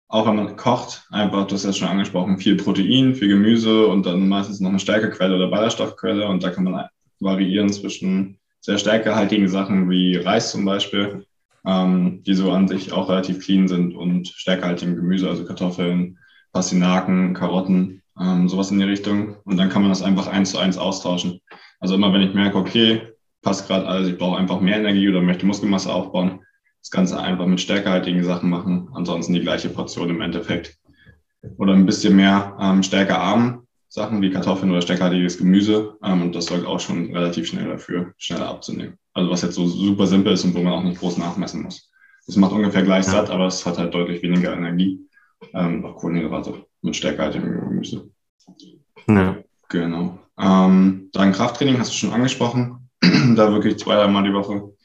auch 0.07 0.27
wenn 0.27 0.35
man 0.35 0.55
kocht, 0.55 1.05
einfach, 1.11 1.47
du 1.47 1.55
hast 1.55 1.65
ja 1.65 1.73
schon 1.73 1.87
angesprochen, 1.87 2.37
viel 2.37 2.55
Protein, 2.55 3.15
viel 3.15 3.27
Gemüse 3.27 3.87
und 3.87 4.05
dann 4.05 4.27
meistens 4.29 4.59
noch 4.59 4.69
eine 4.69 4.79
Stärkequelle 4.79 5.35
oder 5.35 5.47
Ballaststoffquelle 5.47 6.27
und 6.27 6.43
da 6.43 6.51
kann 6.51 6.63
man 6.63 6.85
variieren 7.19 7.71
zwischen 7.71 8.37
sehr 8.61 8.77
stärkehaltigen 8.77 9.47
Sachen 9.47 9.89
wie 9.89 10.17
Reis 10.17 10.51
zum 10.51 10.65
Beispiel, 10.65 11.25
ähm, 11.65 12.23
die 12.23 12.33
so 12.33 12.51
an 12.51 12.67
sich 12.67 12.91
auch 12.91 13.09
relativ 13.09 13.39
clean 13.43 13.67
sind 13.67 13.95
und 13.95 14.27
stärkehaltigen 14.27 14.95
Gemüse, 14.95 15.29
also 15.29 15.45
Kartoffeln, 15.45 16.17
Pastinaken, 16.53 17.33
Karotten, 17.33 18.01
ähm, 18.19 18.47
sowas 18.47 18.71
in 18.71 18.79
die 18.79 18.85
Richtung. 18.85 19.35
Und 19.43 19.57
dann 19.57 19.69
kann 19.69 19.81
man 19.81 19.91
das 19.91 20.01
einfach 20.01 20.27
eins 20.27 20.51
zu 20.51 20.57
eins 20.57 20.77
austauschen. 20.77 21.41
Also 21.79 21.95
immer 21.95 22.13
wenn 22.13 22.21
ich 22.21 22.33
merke, 22.33 22.57
okay, 22.57 23.01
passt 23.41 23.67
gerade 23.67 23.85
alles, 23.85 24.09
ich 24.09 24.17
brauche 24.17 24.37
einfach 24.37 24.61
mehr 24.61 24.77
Energie 24.77 25.09
oder 25.09 25.21
möchte 25.21 25.45
Muskelmasse 25.45 25.93
aufbauen, 25.93 26.39
das 26.85 26.91
Ganze 26.91 27.19
einfach 27.19 27.47
mit 27.47 27.59
stärkehaltigen 27.59 28.23
Sachen 28.23 28.51
machen. 28.51 28.89
Ansonsten 28.93 29.33
die 29.33 29.41
gleiche 29.41 29.69
Portion 29.69 30.11
im 30.11 30.21
Endeffekt. 30.21 30.77
Oder 31.57 31.73
ein 31.73 31.87
bisschen 31.87 32.15
mehr 32.15 32.55
ähm, 32.61 32.83
stärkearm 32.83 33.65
Sachen 33.89 34.21
wie 34.21 34.29
Kartoffeln 34.29 34.69
oder 34.69 34.83
steckerhaltiges 34.83 35.39
Gemüse. 35.39 35.97
Ähm, 36.03 36.21
und 36.21 36.35
das 36.35 36.45
sorgt 36.45 36.67
auch 36.67 36.79
schon 36.79 37.11
relativ 37.11 37.47
schnell 37.47 37.67
dafür, 37.67 38.13
schneller 38.19 38.49
abzunehmen. 38.49 38.99
Also 39.15 39.31
was 39.31 39.41
jetzt 39.41 39.55
so 39.55 39.65
super 39.65 40.05
simpel 40.05 40.33
ist 40.33 40.43
und 40.43 40.53
wo 40.53 40.61
man 40.61 40.73
auch 40.73 40.83
nicht 40.83 40.99
groß 40.99 41.17
nachmessen 41.17 41.63
muss. 41.63 41.89
Das 42.27 42.35
macht 42.35 42.51
ungefähr 42.51 42.83
gleich 42.83 43.05
satt, 43.05 43.31
aber 43.31 43.47
es 43.47 43.65
hat 43.65 43.79
halt 43.79 43.91
deutlich 43.91 44.21
weniger 44.21 44.53
Energie. 44.53 44.99
Ähm, 45.53 45.83
auch 45.85 45.95
Kohlenhydrate 45.95 46.65
mit 46.83 46.95
stärkerhaltigem 46.95 47.51
Gemüse. 47.61 48.11
Ja. 49.07 49.37
Genau. 49.69 50.19
Ähm, 50.39 51.09
dann 51.13 51.31
Krafttraining 51.31 51.79
hast 51.79 51.93
du 51.93 51.95
schon 51.95 52.13
angesprochen. 52.13 52.89
da 53.01 53.51
wirklich 53.51 53.79
zwei, 53.79 53.95
dreimal 53.95 54.23
die 54.23 54.33
Woche. 54.33 54.75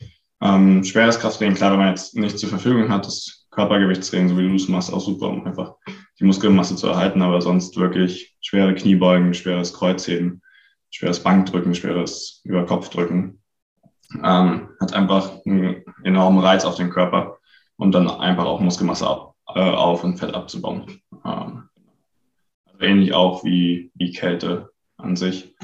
Ähm, 0.42 0.83
schweres 0.85 1.18
Krafttraining, 1.18 1.55
klar, 1.55 1.72
wenn 1.72 1.81
man 1.81 1.88
jetzt 1.90 2.16
nicht 2.16 2.38
zur 2.38 2.48
Verfügung 2.48 2.88
hat, 2.88 3.07
das 3.07 3.46
Körpergewichtstraining, 3.50 4.29
so 4.31 4.38
wie 4.38 4.48
du 4.48 4.55
es 4.55 4.68
machst, 4.68 4.92
auch 4.92 5.00
super, 5.00 5.29
um 5.29 5.44
einfach 5.44 5.74
die 6.18 6.24
Muskelmasse 6.24 6.76
zu 6.76 6.87
erhalten, 6.87 7.22
aber 7.22 7.42
sonst 7.42 7.76
wirklich 7.76 8.37
schwere 8.40 8.74
Kniebeugen, 8.74 9.35
schweres 9.35 9.74
Kreuzheben, 9.74 10.42
schweres 10.90 11.22
Bankdrücken, 11.22 11.74
schweres 11.74 12.40
Überkopfdrücken. 12.44 13.42
Ähm, 14.22 14.68
hat 14.81 14.92
einfach 14.92 15.33
einen 15.44 15.85
enormen 16.05 16.40
Reiz 16.40 16.64
auf 16.64 16.76
den 16.76 16.90
Körper 16.90 17.38
und 17.76 17.92
dann 17.92 18.09
einfach 18.09 18.44
auch 18.44 18.61
Muskelmasse 18.61 19.07
ab, 19.07 19.35
äh, 19.55 19.61
auf 19.61 20.05
und 20.05 20.18
Fett 20.18 20.35
abzubauen. 20.35 21.00
Ähm, 21.24 21.68
also 22.66 22.81
ähnlich 22.81 23.12
auch 23.14 23.44
wie, 23.44 23.90
wie 23.94 24.12
Kälte 24.12 24.70
an 24.96 25.16
sich. 25.16 25.55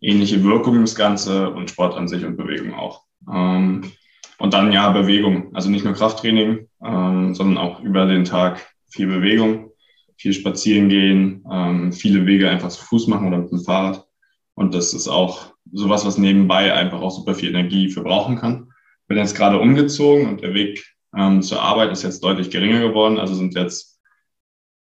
Ähnliche 0.00 0.42
Wirkung 0.42 0.80
das 0.82 0.94
Ganze 0.94 1.50
und 1.50 1.70
Sport 1.70 1.96
an 1.96 2.08
sich 2.08 2.24
und 2.24 2.36
Bewegung 2.36 2.74
auch. 2.74 3.02
Ähm, 3.32 3.92
und 4.38 4.54
dann 4.54 4.72
ja 4.72 4.90
Bewegung, 4.90 5.54
also 5.54 5.70
nicht 5.70 5.84
nur 5.84 5.94
Krafttraining, 5.94 6.68
ähm, 6.84 7.34
sondern 7.34 7.58
auch 7.58 7.80
über 7.80 8.06
den 8.06 8.24
Tag 8.24 8.66
viel 8.88 9.06
Bewegung 9.06 9.70
viel 10.16 10.32
spazieren 10.32 10.88
gehen, 10.88 11.44
ähm, 11.50 11.92
viele 11.92 12.26
Wege 12.26 12.48
einfach 12.48 12.70
zu 12.70 12.84
Fuß 12.84 13.06
machen 13.06 13.28
oder 13.28 13.38
mit 13.38 13.50
dem 13.50 13.60
Fahrrad. 13.60 14.06
Und 14.54 14.74
das 14.74 14.94
ist 14.94 15.08
auch 15.08 15.52
sowas, 15.72 16.06
was 16.06 16.18
nebenbei 16.18 16.72
einfach 16.72 17.00
auch 17.00 17.10
super 17.10 17.34
viel 17.34 17.50
Energie 17.50 17.90
verbrauchen 17.90 18.36
kann. 18.36 18.72
Bin 19.08 19.18
jetzt 19.18 19.36
gerade 19.36 19.60
umgezogen 19.60 20.28
und 20.28 20.40
der 20.40 20.54
Weg 20.54 20.84
ähm, 21.16 21.42
zur 21.42 21.60
Arbeit 21.60 21.92
ist 21.92 22.02
jetzt 22.02 22.24
deutlich 22.24 22.50
geringer 22.50 22.80
geworden. 22.80 23.18
Also 23.18 23.34
sind 23.34 23.54
jetzt 23.54 24.00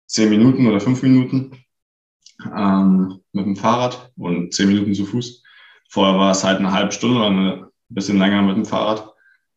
zehn 0.07 0.31
Minuten 0.31 0.67
oder 0.69 0.81
fünf 0.81 1.03
Minuten 1.03 1.53
ähm, 2.57 3.21
mit 3.33 3.47
dem 3.47 3.57
Fahrrad 3.57 4.13
und 4.17 4.55
zehn 4.55 4.69
Minuten 4.69 4.95
zu 4.95 5.05
Fuß. 5.05 5.43
Vorher 5.89 6.19
war 6.19 6.31
es 6.31 6.45
halt 6.45 6.59
eine 6.59 6.73
halbe 6.73 6.93
Stunde 6.93 7.19
oder 7.19 7.29
ein 7.29 7.67
bisschen 7.89 8.19
länger 8.19 8.43
mit 8.43 8.57
dem 8.57 8.65
Fahrrad. 8.65 9.13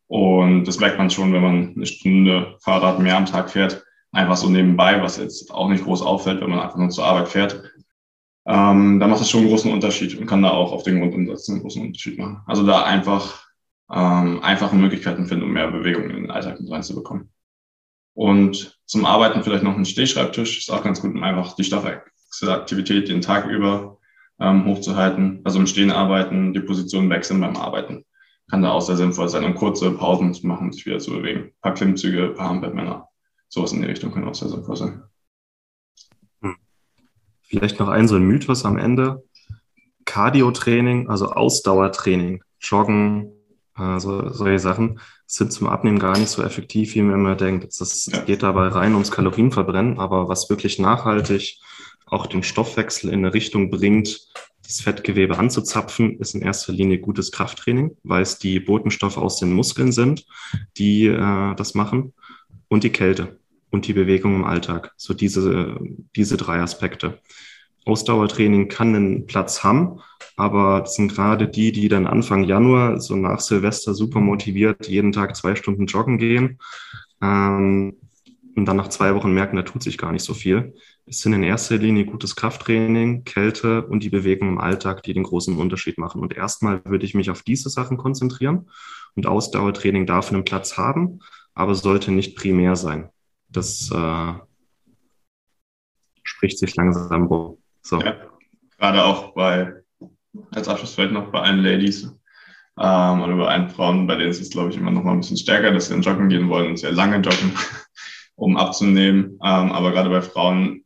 Und 0.10 0.66
das 0.66 0.80
merkt 0.80 0.98
man 0.98 1.12
schon, 1.12 1.34
wenn 1.34 1.44
man 1.44 1.74
eine 1.76 1.86
Stunde 1.86 2.58
Fahrrad 2.62 3.00
mehr 3.00 3.16
am 3.16 3.28
Tag 3.28 3.52
fährt, 3.52 3.86
einfach 4.12 4.38
so 4.38 4.50
nebenbei, 4.50 5.02
was 5.04 5.18
jetzt 5.18 5.52
auch 5.52 5.70
nicht 5.70 5.84
groß 5.84 6.02
auffällt, 6.02 6.42
wenn 6.42 6.50
man 6.50 6.60
einfach 6.60 6.78
nur 6.78 6.90
zur 6.90 7.06
Arbeit 7.06 7.28
fährt, 7.28 7.62
ähm, 8.48 9.00
da 9.00 9.08
macht 9.08 9.22
es 9.22 9.30
schon 9.30 9.42
einen 9.42 9.50
großen 9.50 9.72
Unterschied 9.72 10.18
und 10.18 10.26
kann 10.26 10.42
da 10.42 10.50
auch 10.50 10.72
auf 10.72 10.82
den 10.82 11.00
Grundumsatz 11.00 11.48
einen 11.50 11.62
großen 11.62 11.84
Unterschied 11.84 12.18
machen. 12.18 12.42
Also 12.48 12.66
da 12.66 12.84
einfach 12.84 13.46
ähm, 13.94 14.42
einfache 14.42 14.76
Möglichkeiten 14.76 15.28
finden, 15.28 15.46
um 15.46 15.52
mehr 15.52 15.70
Bewegung 15.70 16.10
in 16.10 16.16
den 16.16 16.32
Alltag 16.32 16.60
mit 16.60 16.72
reinzubekommen. 16.72 17.30
Und 18.16 18.80
zum 18.88 19.06
Arbeiten 19.06 19.44
vielleicht 19.44 19.64
noch 19.64 19.78
ein 19.78 19.86
Stehschreibtisch, 19.86 20.58
ist 20.58 20.72
auch 20.72 20.84
ganz 20.84 21.02
gut, 21.02 21.14
um 21.14 21.22
einfach 21.22 21.56
die 21.56 21.64
Stoffwechselaktivität 21.64 23.10
den 23.10 23.22
Tag 23.22 23.46
über 23.46 24.00
ähm, 24.40 24.66
hochzuhalten. 24.66 25.42
Also 25.44 25.60
im 25.60 25.68
Stehen 25.68 25.92
arbeiten, 25.92 26.52
die 26.56 26.62
Position 26.62 27.12
wechseln 27.12 27.40
beim 27.42 27.56
Arbeiten. 27.56 28.06
Kann 28.50 28.62
da 28.62 28.72
auch 28.72 28.82
sehr 28.82 28.98
sinnvoll 28.98 29.30
sein, 29.30 29.44
um 29.44 29.56
kurze 29.56 29.92
Pausen 29.92 30.34
zu 30.34 30.48
machen, 30.48 30.72
sich 30.72 30.86
wieder 30.86 31.00
zu 31.00 31.12
bewegen. 31.12 31.40
Ein 31.40 31.54
paar 31.62 31.74
Klimmzüge, 31.74 32.26
ein 32.26 32.36
paar 32.36 32.50
Handballmänner 32.50 33.10
sowas 33.50 33.74
in 33.74 33.82
die 33.82 33.88
Richtung 33.88 34.14
kann 34.14 34.28
auch 34.28 34.36
sehr 34.36 34.48
sinnvoll 34.48 34.78
sein. 34.78 35.04
Hm. 36.42 36.56
Vielleicht 37.42 37.80
noch 37.80 37.90
ein 37.90 38.08
so 38.08 38.16
ein 38.16 38.24
Mythos 38.24 38.64
am 38.64 38.78
Ende. 38.78 39.24
Cardio-Training, 40.06 41.10
also 41.10 41.32
Ausdauertraining, 41.32 42.44
Joggen, 42.62 43.32
äh, 43.78 44.00
so, 44.00 44.30
solche 44.30 44.60
Sachen 44.60 45.00
sind 45.28 45.52
zum 45.52 45.68
Abnehmen 45.68 46.00
gar 46.00 46.18
nicht 46.18 46.30
so 46.30 46.42
effektiv, 46.42 46.96
wie 46.96 47.02
man 47.02 47.16
immer 47.16 47.36
denkt. 47.36 47.80
Das 47.80 48.06
ja. 48.08 48.22
geht 48.22 48.42
dabei 48.42 48.70
rein 48.70 48.94
ums 48.94 49.12
Kalorienverbrennen, 49.12 50.00
aber 50.00 50.28
was 50.28 50.50
wirklich 50.50 50.80
nachhaltig 50.80 51.60
auch 52.08 52.26
den 52.26 52.42
Stoffwechsel 52.42 53.12
in 53.12 53.20
eine 53.20 53.34
Richtung 53.36 53.70
bringt, 53.70 54.20
das 54.70 54.82
Fettgewebe 54.82 55.40
anzuzapfen, 55.40 56.20
ist 56.20 56.36
in 56.36 56.44
erster 56.44 56.72
Linie 56.72 57.00
gutes 57.00 57.32
Krafttraining, 57.32 57.98
weil 58.04 58.22
es 58.22 58.38
die 58.38 58.60
Botenstoffe 58.60 59.18
aus 59.18 59.40
den 59.40 59.52
Muskeln 59.52 59.92
sind, 59.92 60.28
die 60.78 61.08
äh, 61.08 61.56
das 61.56 61.74
machen 61.74 62.14
und 62.68 62.84
die 62.84 62.92
Kälte 62.92 63.40
und 63.72 63.88
die 63.88 63.94
Bewegung 63.94 64.36
im 64.36 64.44
Alltag. 64.44 64.94
So 64.96 65.16
diese, 65.16 65.80
diese 66.16 66.38
drei 66.38 66.60
Aspekte. 66.60 67.20
Ausdauertraining 67.86 68.68
kann 68.68 68.94
einen 68.94 69.26
Platz 69.26 69.64
haben, 69.64 70.02
aber 70.36 70.82
das 70.82 70.94
sind 70.94 71.16
gerade 71.16 71.48
die, 71.48 71.72
die 71.72 71.90
dann 71.90 72.06
Anfang 72.06 72.44
Januar, 72.44 73.02
so 73.02 73.16
nach 73.16 73.40
Silvester, 73.40 73.96
super 73.96 74.20
motiviert, 74.20 74.88
jeden 74.88 75.12
Tag 75.12 75.36
zwei 75.36 75.56
Stunden 75.56 75.88
joggen 75.88 76.20
gehen 76.20 76.60
ähm, 77.24 77.98
und 78.56 78.66
dann 78.66 78.78
nach 78.78 78.90
zwei 78.90 79.16
Wochen 79.16 79.34
merken, 79.34 79.56
da 79.56 79.64
tut 79.64 79.82
sich 79.82 79.98
gar 79.98 80.12
nicht 80.12 80.24
so 80.24 80.36
viel. 80.36 80.76
Es 81.10 81.22
sind 81.22 81.34
in 81.34 81.42
erster 81.42 81.78
Linie 81.78 82.06
gutes 82.06 82.36
Krafttraining, 82.36 83.24
Kälte 83.24 83.84
und 83.88 84.04
die 84.04 84.12
Bewegung 84.12 84.48
im 84.48 84.58
Alltag, 84.60 85.02
die 85.02 85.14
den 85.14 85.24
großen 85.24 85.58
Unterschied 85.58 85.98
machen. 85.98 86.22
Und 86.22 86.38
erstmal 86.38 86.86
würde 86.86 87.04
ich 87.04 87.16
mich 87.16 87.32
auf 87.32 87.42
diese 87.42 87.72
Sachen 87.72 87.98
konzentrieren 87.98 88.70
und 89.16 89.26
Ausdauertraining 89.26 90.06
darf 90.06 90.32
einen 90.32 90.46
Platz 90.46 90.78
haben, 90.78 91.22
aber 91.56 91.74
sollte 91.74 92.12
nicht 92.12 92.38
primär 92.38 92.76
sein. 92.76 93.10
Das 93.48 93.90
äh, 93.92 94.34
spricht 96.22 96.60
sich 96.60 96.76
langsam 96.76 97.26
rum. 97.26 97.58
So. 97.82 98.00
Ja, 98.00 98.16
gerade 98.78 99.04
auch 99.04 99.34
bei, 99.34 99.82
als 100.52 100.68
Abschluss 100.68 100.94
vielleicht 100.94 101.14
noch 101.14 101.32
bei 101.32 101.42
allen 101.42 101.64
Ladies 101.64 102.04
ähm, 102.80 103.22
oder 103.24 103.36
bei 103.36 103.48
allen 103.48 103.70
Frauen, 103.70 104.06
bei 104.06 104.16
denen 104.16 104.30
ist 104.30 104.42
es, 104.42 104.52
glaube 104.52 104.70
ich, 104.70 104.78
immer 104.78 104.92
noch 104.92 105.04
mal 105.04 105.14
ein 105.14 105.22
bisschen 105.22 105.38
stärker, 105.38 105.72
dass 105.72 105.88
sie 105.88 105.94
dann 105.94 106.04
joggen 106.04 106.30
gehen 106.30 106.50
wollen 106.50 106.68
und 106.68 106.78
sehr 106.78 106.92
lange 106.92 107.16
joggen, 107.16 107.52
um 108.36 108.58
abzunehmen. 108.58 109.40
Ähm, 109.44 109.72
aber 109.72 109.92
gerade 109.92 110.12
bei 110.12 110.22
Frauen 110.22 110.84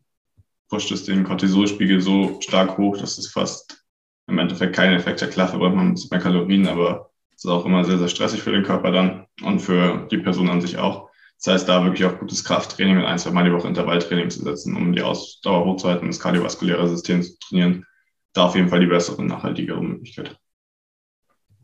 pusht 0.74 0.92
es 0.92 1.06
den 1.06 1.24
Cortisolspiegel 1.24 2.02
so 2.02 2.42
stark 2.42 2.80
hoch, 2.80 2.98
dass 2.98 3.20
es 3.20 3.28
fast 3.28 3.86
im 4.26 4.40
Endeffekt 4.40 4.76
keinen 4.76 4.96
Effekt 4.96 5.22
hat. 5.22 5.30
Klar 5.30 5.48
verbraucht 5.48 5.76
man 5.76 5.90
ein 5.90 5.94
bisschen 5.94 6.10
mehr 6.10 6.20
Kalorien, 6.20 6.68
aber 6.68 7.12
es 7.36 7.46
ist 7.46 7.52
auch 7.52 7.64
immer 7.68 7.86
sehr, 7.86 8.00
sehr 8.00 8.08
stressig 8.08 8.42
für 8.42 8.52
den 8.52 8.64
Körper 8.64 8.90
dann 8.90 9.28
und 9.44 9.60
für 9.60 10.08
die 10.10 10.18
Person 10.18 10.50
an 10.50 10.62
sich 10.62 10.80
auch. 10.80 11.12
Das 11.38 11.54
heißt, 11.54 11.70
da 11.70 11.84
wirklich 11.84 12.06
auch 12.06 12.18
gutes 12.18 12.44
Krafttraining 12.44 12.98
und 12.98 13.06
ein, 13.06 13.20
zwei 13.20 13.30
Mal 13.30 13.44
die 13.44 13.54
Woche 13.54 13.68
Intervalltraining 13.68 14.32
zu 14.32 14.44
setzen, 14.44 14.76
um 14.76 14.94
die 14.94 15.04
Ausdauer 15.04 15.64
hochzuhalten, 15.64 16.08
das 16.08 16.20
kardiovaskuläre 16.20 16.88
System 16.88 17.22
zu 17.22 17.38
trainieren. 17.38 17.86
Da 18.34 18.46
auf 18.46 18.56
jeden 18.56 18.70
Fall 18.70 18.80
die 18.80 18.88
bessere 18.88 19.18
und 19.18 19.28
nachhaltigere 19.28 19.84
Möglichkeit. 19.84 20.40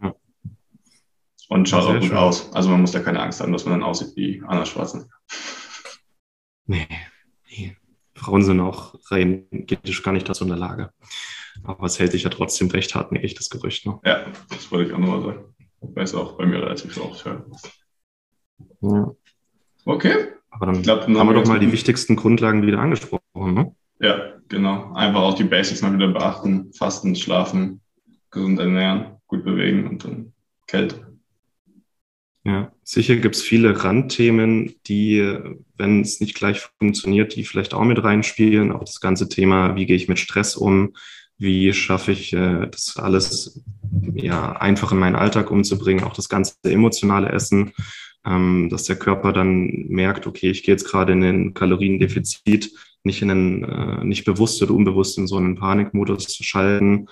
Ja. 0.04 0.14
Und 1.48 1.68
schaut 1.68 1.86
auch 1.86 1.94
gut 1.94 2.04
schön. 2.04 2.18
aus. 2.18 2.54
Also 2.54 2.70
man 2.70 2.82
muss 2.82 2.92
da 2.92 3.00
keine 3.00 3.22
Angst 3.22 3.42
haben, 3.42 3.54
dass 3.54 3.66
man 3.66 3.80
dann 3.80 3.90
aussieht 3.90 4.16
wie 4.16 4.44
Anna 4.46 4.68
Schwarzenegger. 4.68 5.10
Nee, 6.68 6.86
nee. 6.88 7.09
Frauen 8.20 8.44
sind 8.44 8.60
auch 8.60 8.96
rein 9.10 9.48
genetisch 9.52 10.04
gar 10.04 10.12
nicht 10.12 10.28
dazu 10.28 10.44
in 10.44 10.50
der 10.50 10.60
Lage. 10.60 10.92
Aber 11.64 11.86
es 11.86 12.00
hält 12.00 12.12
sich 12.12 12.24
ja 12.24 12.30
trotzdem 12.30 12.70
recht 12.70 12.94
hartnäckig, 12.96 13.34
das 13.34 13.50
Gerücht. 13.50 13.86
Ne? 13.86 14.00
Ja, 14.06 14.26
das 14.50 14.72
wollte 14.72 14.90
ich 14.90 14.96
auch 14.96 15.00
nochmal 15.00 15.22
sagen. 15.22 15.56
Ich 15.82 15.96
weiß 15.96 16.16
auch 16.16 16.38
bei 16.38 16.46
mir 16.46 16.62
relativ 16.62 16.98
oft. 17.00 17.26
Ja. 18.82 19.16
Okay. 19.86 20.16
Aber 20.52 20.66
dann, 20.68 20.82
glaub, 20.82 21.02
dann 21.02 21.18
haben 21.18 21.30
wir 21.30 21.34
doch 21.36 21.48
mal 21.48 21.60
die 21.60 21.72
wichtigsten 21.72 22.16
Grundlagen 22.16 22.66
wieder 22.66 22.80
angesprochen, 22.80 23.22
ne? 23.36 23.76
Ja, 24.00 24.34
genau. 24.48 24.94
Einfach 24.94 25.22
auch 25.22 25.36
die 25.36 25.44
Basics 25.44 25.82
mal 25.82 25.94
wieder 25.94 26.10
beachten. 26.10 26.74
Fasten, 26.74 27.16
schlafen, 27.16 27.82
gesund 28.32 28.60
ernähren, 28.60 29.18
gut 29.28 29.44
bewegen 29.44 29.88
und 29.88 30.04
dann 30.04 30.34
Kälte. 30.68 31.09
Ja, 32.46 32.72
sicher 32.84 33.18
gibt 33.18 33.36
es 33.36 33.42
viele 33.42 33.84
Randthemen, 33.84 34.76
die, 34.88 35.38
wenn 35.78 36.02
es 36.02 36.22
nicht 36.22 36.36
gleich 36.36 36.62
funktioniert, 36.80 37.36
die 37.36 37.44
vielleicht 37.44 37.74
auch 37.74 37.84
mit 37.84 38.02
reinspielen. 38.04 38.72
Auch 38.72 38.84
das 38.84 39.02
ganze 39.02 39.28
Thema, 39.28 39.76
wie 39.76 39.86
gehe 39.86 39.98
ich 39.98 40.08
mit 40.08 40.20
Stress 40.20 40.56
um? 40.56 40.94
Wie 41.38 41.74
schaffe 41.74 42.12
ich 42.12 42.34
äh, 42.34 42.68
das 42.68 42.98
alles 42.98 43.64
ja, 44.14 44.54
einfach 44.54 44.92
in 44.92 45.00
meinen 45.00 45.16
Alltag 45.16 45.52
umzubringen? 45.52 46.04
Auch 46.04 46.14
das 46.14 46.30
ganze 46.30 46.56
emotionale 46.64 47.30
Essen 47.30 47.74
ähm, 48.26 48.70
dass 48.70 48.84
der 48.84 48.98
Körper 48.98 49.34
dann 49.34 49.86
merkt, 49.88 50.28
okay, 50.28 50.50
ich 50.50 50.64
gehe 50.64 50.74
jetzt 50.74 50.88
gerade 50.88 51.14
in 51.14 51.22
den 51.22 51.54
Kaloriendefizit, 51.54 52.72
nicht 53.04 53.22
in 53.22 53.32
einen, 53.32 53.64
äh, 53.64 54.04
nicht 54.04 54.26
bewusst 54.26 54.62
oder 54.62 54.74
unbewusst 54.74 55.18
in 55.18 55.28
so 55.28 55.38
einen 55.38 55.56
Panikmodus 55.56 56.36
schalten 56.36 57.08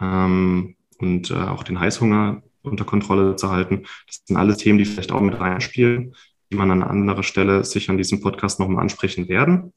ähm, 0.00 0.76
und 0.98 1.30
äh, 1.30 1.34
auch 1.34 1.62
den 1.62 1.78
Heißhunger 1.78 2.42
unter 2.70 2.84
Kontrolle 2.84 3.36
zu 3.36 3.50
halten. 3.50 3.84
Das 4.06 4.22
sind 4.24 4.36
alles 4.36 4.58
Themen, 4.58 4.78
die 4.78 4.84
vielleicht 4.84 5.12
auch 5.12 5.20
mit 5.20 5.38
reinspielen, 5.38 6.14
die 6.50 6.56
man 6.56 6.70
an 6.70 6.82
anderer 6.82 7.22
Stelle 7.22 7.64
sicher 7.64 7.92
an 7.92 7.98
diesem 7.98 8.20
Podcast 8.20 8.60
nochmal 8.60 8.82
ansprechen 8.82 9.28
werden. 9.28 9.72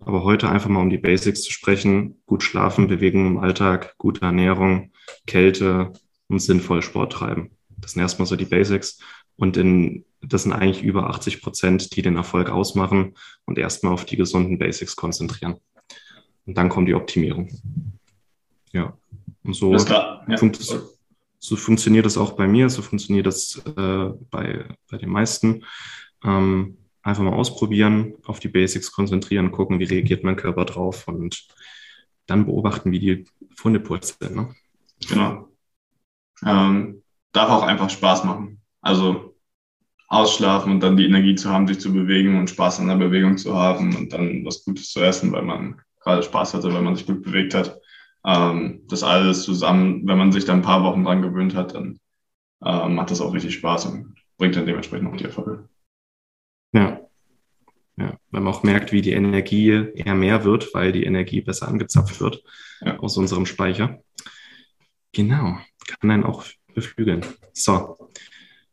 Aber 0.00 0.24
heute 0.24 0.48
einfach 0.48 0.68
mal 0.68 0.80
um 0.80 0.90
die 0.90 0.98
Basics 0.98 1.42
zu 1.42 1.52
sprechen. 1.52 2.20
Gut 2.26 2.42
schlafen, 2.42 2.88
Bewegung 2.88 3.26
im 3.26 3.38
Alltag, 3.38 3.94
gute 3.98 4.22
Ernährung, 4.22 4.92
Kälte 5.26 5.92
und 6.28 6.40
sinnvoll 6.40 6.82
Sport 6.82 7.12
treiben. 7.12 7.50
Das 7.68 7.92
sind 7.92 8.02
erstmal 8.02 8.26
so 8.26 8.36
die 8.36 8.44
Basics. 8.44 8.98
Und 9.36 9.56
in, 9.56 10.04
das 10.20 10.44
sind 10.44 10.52
eigentlich 10.52 10.82
über 10.82 11.10
80 11.10 11.42
Prozent, 11.42 11.96
die 11.96 12.02
den 12.02 12.16
Erfolg 12.16 12.50
ausmachen 12.50 13.14
und 13.46 13.58
erstmal 13.58 13.92
auf 13.92 14.04
die 14.04 14.16
gesunden 14.16 14.58
Basics 14.58 14.96
konzentrieren. 14.96 15.56
Und 16.46 16.56
dann 16.56 16.68
kommt 16.68 16.88
die 16.88 16.94
Optimierung. 16.94 17.50
Ja. 18.72 18.96
Und 19.42 19.54
so, 19.54 19.74
ja. 19.74 20.22
funkt, 20.36 20.58
so 21.44 21.56
funktioniert 21.56 22.06
das 22.06 22.16
auch 22.16 22.32
bei 22.32 22.48
mir, 22.48 22.70
so 22.70 22.80
funktioniert 22.80 23.26
das 23.26 23.62
äh, 23.76 24.10
bei, 24.30 24.64
bei 24.90 24.96
den 24.96 25.10
meisten. 25.10 25.62
Ähm, 26.24 26.78
einfach 27.02 27.22
mal 27.22 27.34
ausprobieren, 27.34 28.14
auf 28.24 28.40
die 28.40 28.48
Basics 28.48 28.90
konzentrieren, 28.90 29.52
gucken, 29.52 29.78
wie 29.78 29.84
reagiert 29.84 30.24
mein 30.24 30.36
Körper 30.36 30.64
drauf 30.64 31.06
und 31.06 31.46
dann 32.24 32.46
beobachten, 32.46 32.92
wie 32.92 32.98
die 32.98 33.24
Funde 33.54 33.78
purzeln. 33.78 34.34
Ne? 34.34 34.54
Genau. 35.06 35.50
Ähm, 36.46 37.02
darf 37.32 37.50
auch 37.50 37.62
einfach 37.62 37.90
Spaß 37.90 38.24
machen. 38.24 38.62
Also 38.80 39.36
ausschlafen 40.08 40.72
und 40.72 40.80
dann 40.80 40.96
die 40.96 41.04
Energie 41.04 41.34
zu 41.34 41.50
haben, 41.50 41.68
sich 41.68 41.78
zu 41.78 41.92
bewegen 41.92 42.38
und 42.38 42.48
Spaß 42.48 42.80
an 42.80 42.88
der 42.88 42.96
Bewegung 42.96 43.36
zu 43.36 43.54
haben 43.54 43.94
und 43.94 44.14
dann 44.14 44.46
was 44.46 44.64
Gutes 44.64 44.90
zu 44.92 45.02
essen, 45.02 45.30
weil 45.32 45.42
man 45.42 45.78
gerade 46.00 46.22
Spaß 46.22 46.54
hatte, 46.54 46.72
weil 46.72 46.82
man 46.82 46.96
sich 46.96 47.06
gut 47.06 47.22
bewegt 47.22 47.52
hat. 47.52 47.78
Ähm, 48.24 48.82
das 48.88 49.02
alles 49.02 49.42
zusammen, 49.42 50.06
wenn 50.06 50.18
man 50.18 50.32
sich 50.32 50.44
da 50.44 50.52
ein 50.52 50.62
paar 50.62 50.82
Wochen 50.82 51.04
dran 51.04 51.22
gewöhnt 51.22 51.54
hat, 51.54 51.74
dann 51.74 51.98
ähm, 52.64 52.94
macht 52.94 53.10
das 53.10 53.20
auch 53.20 53.34
richtig 53.34 53.54
Spaß 53.54 53.86
und 53.86 54.14
bringt 54.38 54.56
dann 54.56 54.66
dementsprechend 54.66 55.12
auch 55.12 55.16
die 55.16 55.24
Erfolge. 55.24 55.68
Ja. 56.72 57.00
Ja, 57.96 58.18
weil 58.32 58.40
man 58.40 58.52
auch 58.52 58.64
merkt, 58.64 58.90
wie 58.90 59.02
die 59.02 59.12
Energie 59.12 59.70
eher 59.70 60.16
mehr 60.16 60.44
wird, 60.44 60.74
weil 60.74 60.90
die 60.90 61.04
Energie 61.04 61.40
besser 61.42 61.68
angezapft 61.68 62.20
wird 62.20 62.42
ja. 62.80 62.98
aus 62.98 63.16
unserem 63.16 63.46
Speicher. 63.46 64.02
Genau, 65.12 65.58
kann 66.00 66.10
einen 66.10 66.24
auch 66.24 66.44
beflügeln. 66.74 67.24
So, 67.52 68.10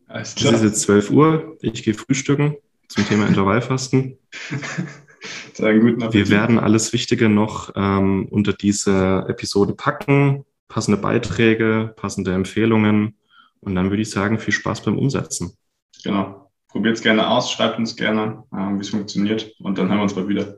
es 0.07 0.35
ist 0.35 0.63
jetzt 0.63 0.81
12 0.81 1.11
Uhr. 1.11 1.57
Ich 1.61 1.83
gehe 1.83 1.93
frühstücken 1.93 2.57
zum 2.87 3.05
Thema 3.05 3.27
Intervallfasten. 3.27 4.17
Wir 5.57 6.29
werden 6.29 6.59
alles 6.59 6.93
Wichtige 6.93 7.29
noch 7.29 7.71
ähm, 7.75 8.27
unter 8.29 8.53
diese 8.53 9.25
Episode 9.27 9.73
packen. 9.73 10.45
Passende 10.67 10.99
Beiträge, 10.99 11.93
passende 11.95 12.33
Empfehlungen. 12.33 13.15
Und 13.59 13.75
dann 13.75 13.89
würde 13.89 14.01
ich 14.01 14.09
sagen, 14.09 14.39
viel 14.39 14.53
Spaß 14.53 14.81
beim 14.81 14.97
Umsetzen. 14.97 15.55
Genau. 16.03 16.51
Probiert 16.69 16.97
es 16.97 17.03
gerne 17.03 17.27
aus, 17.27 17.51
schreibt 17.51 17.77
uns 17.77 17.95
gerne, 17.95 18.43
äh, 18.53 18.55
wie 18.55 18.79
es 18.79 18.89
funktioniert. 18.89 19.53
Und 19.59 19.77
dann 19.77 19.89
hören 19.89 19.97
wir 19.97 20.03
uns 20.03 20.15
bald 20.15 20.29
wieder. 20.29 20.57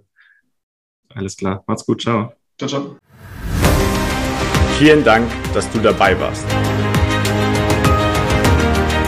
Alles 1.10 1.36
klar. 1.36 1.64
Macht's 1.68 1.86
gut. 1.86 2.02
Ciao. 2.02 2.32
Ciao, 2.58 2.70
ciao. 2.70 2.98
Vielen 4.78 5.04
Dank, 5.04 5.30
dass 5.54 5.70
du 5.72 5.80
dabei 5.80 6.18
warst. 6.20 6.46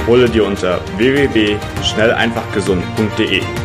Hole 0.08 0.30
dir 0.30 0.46
unter 0.46 0.80
www.schnelleinfachgesund.de 0.98 3.65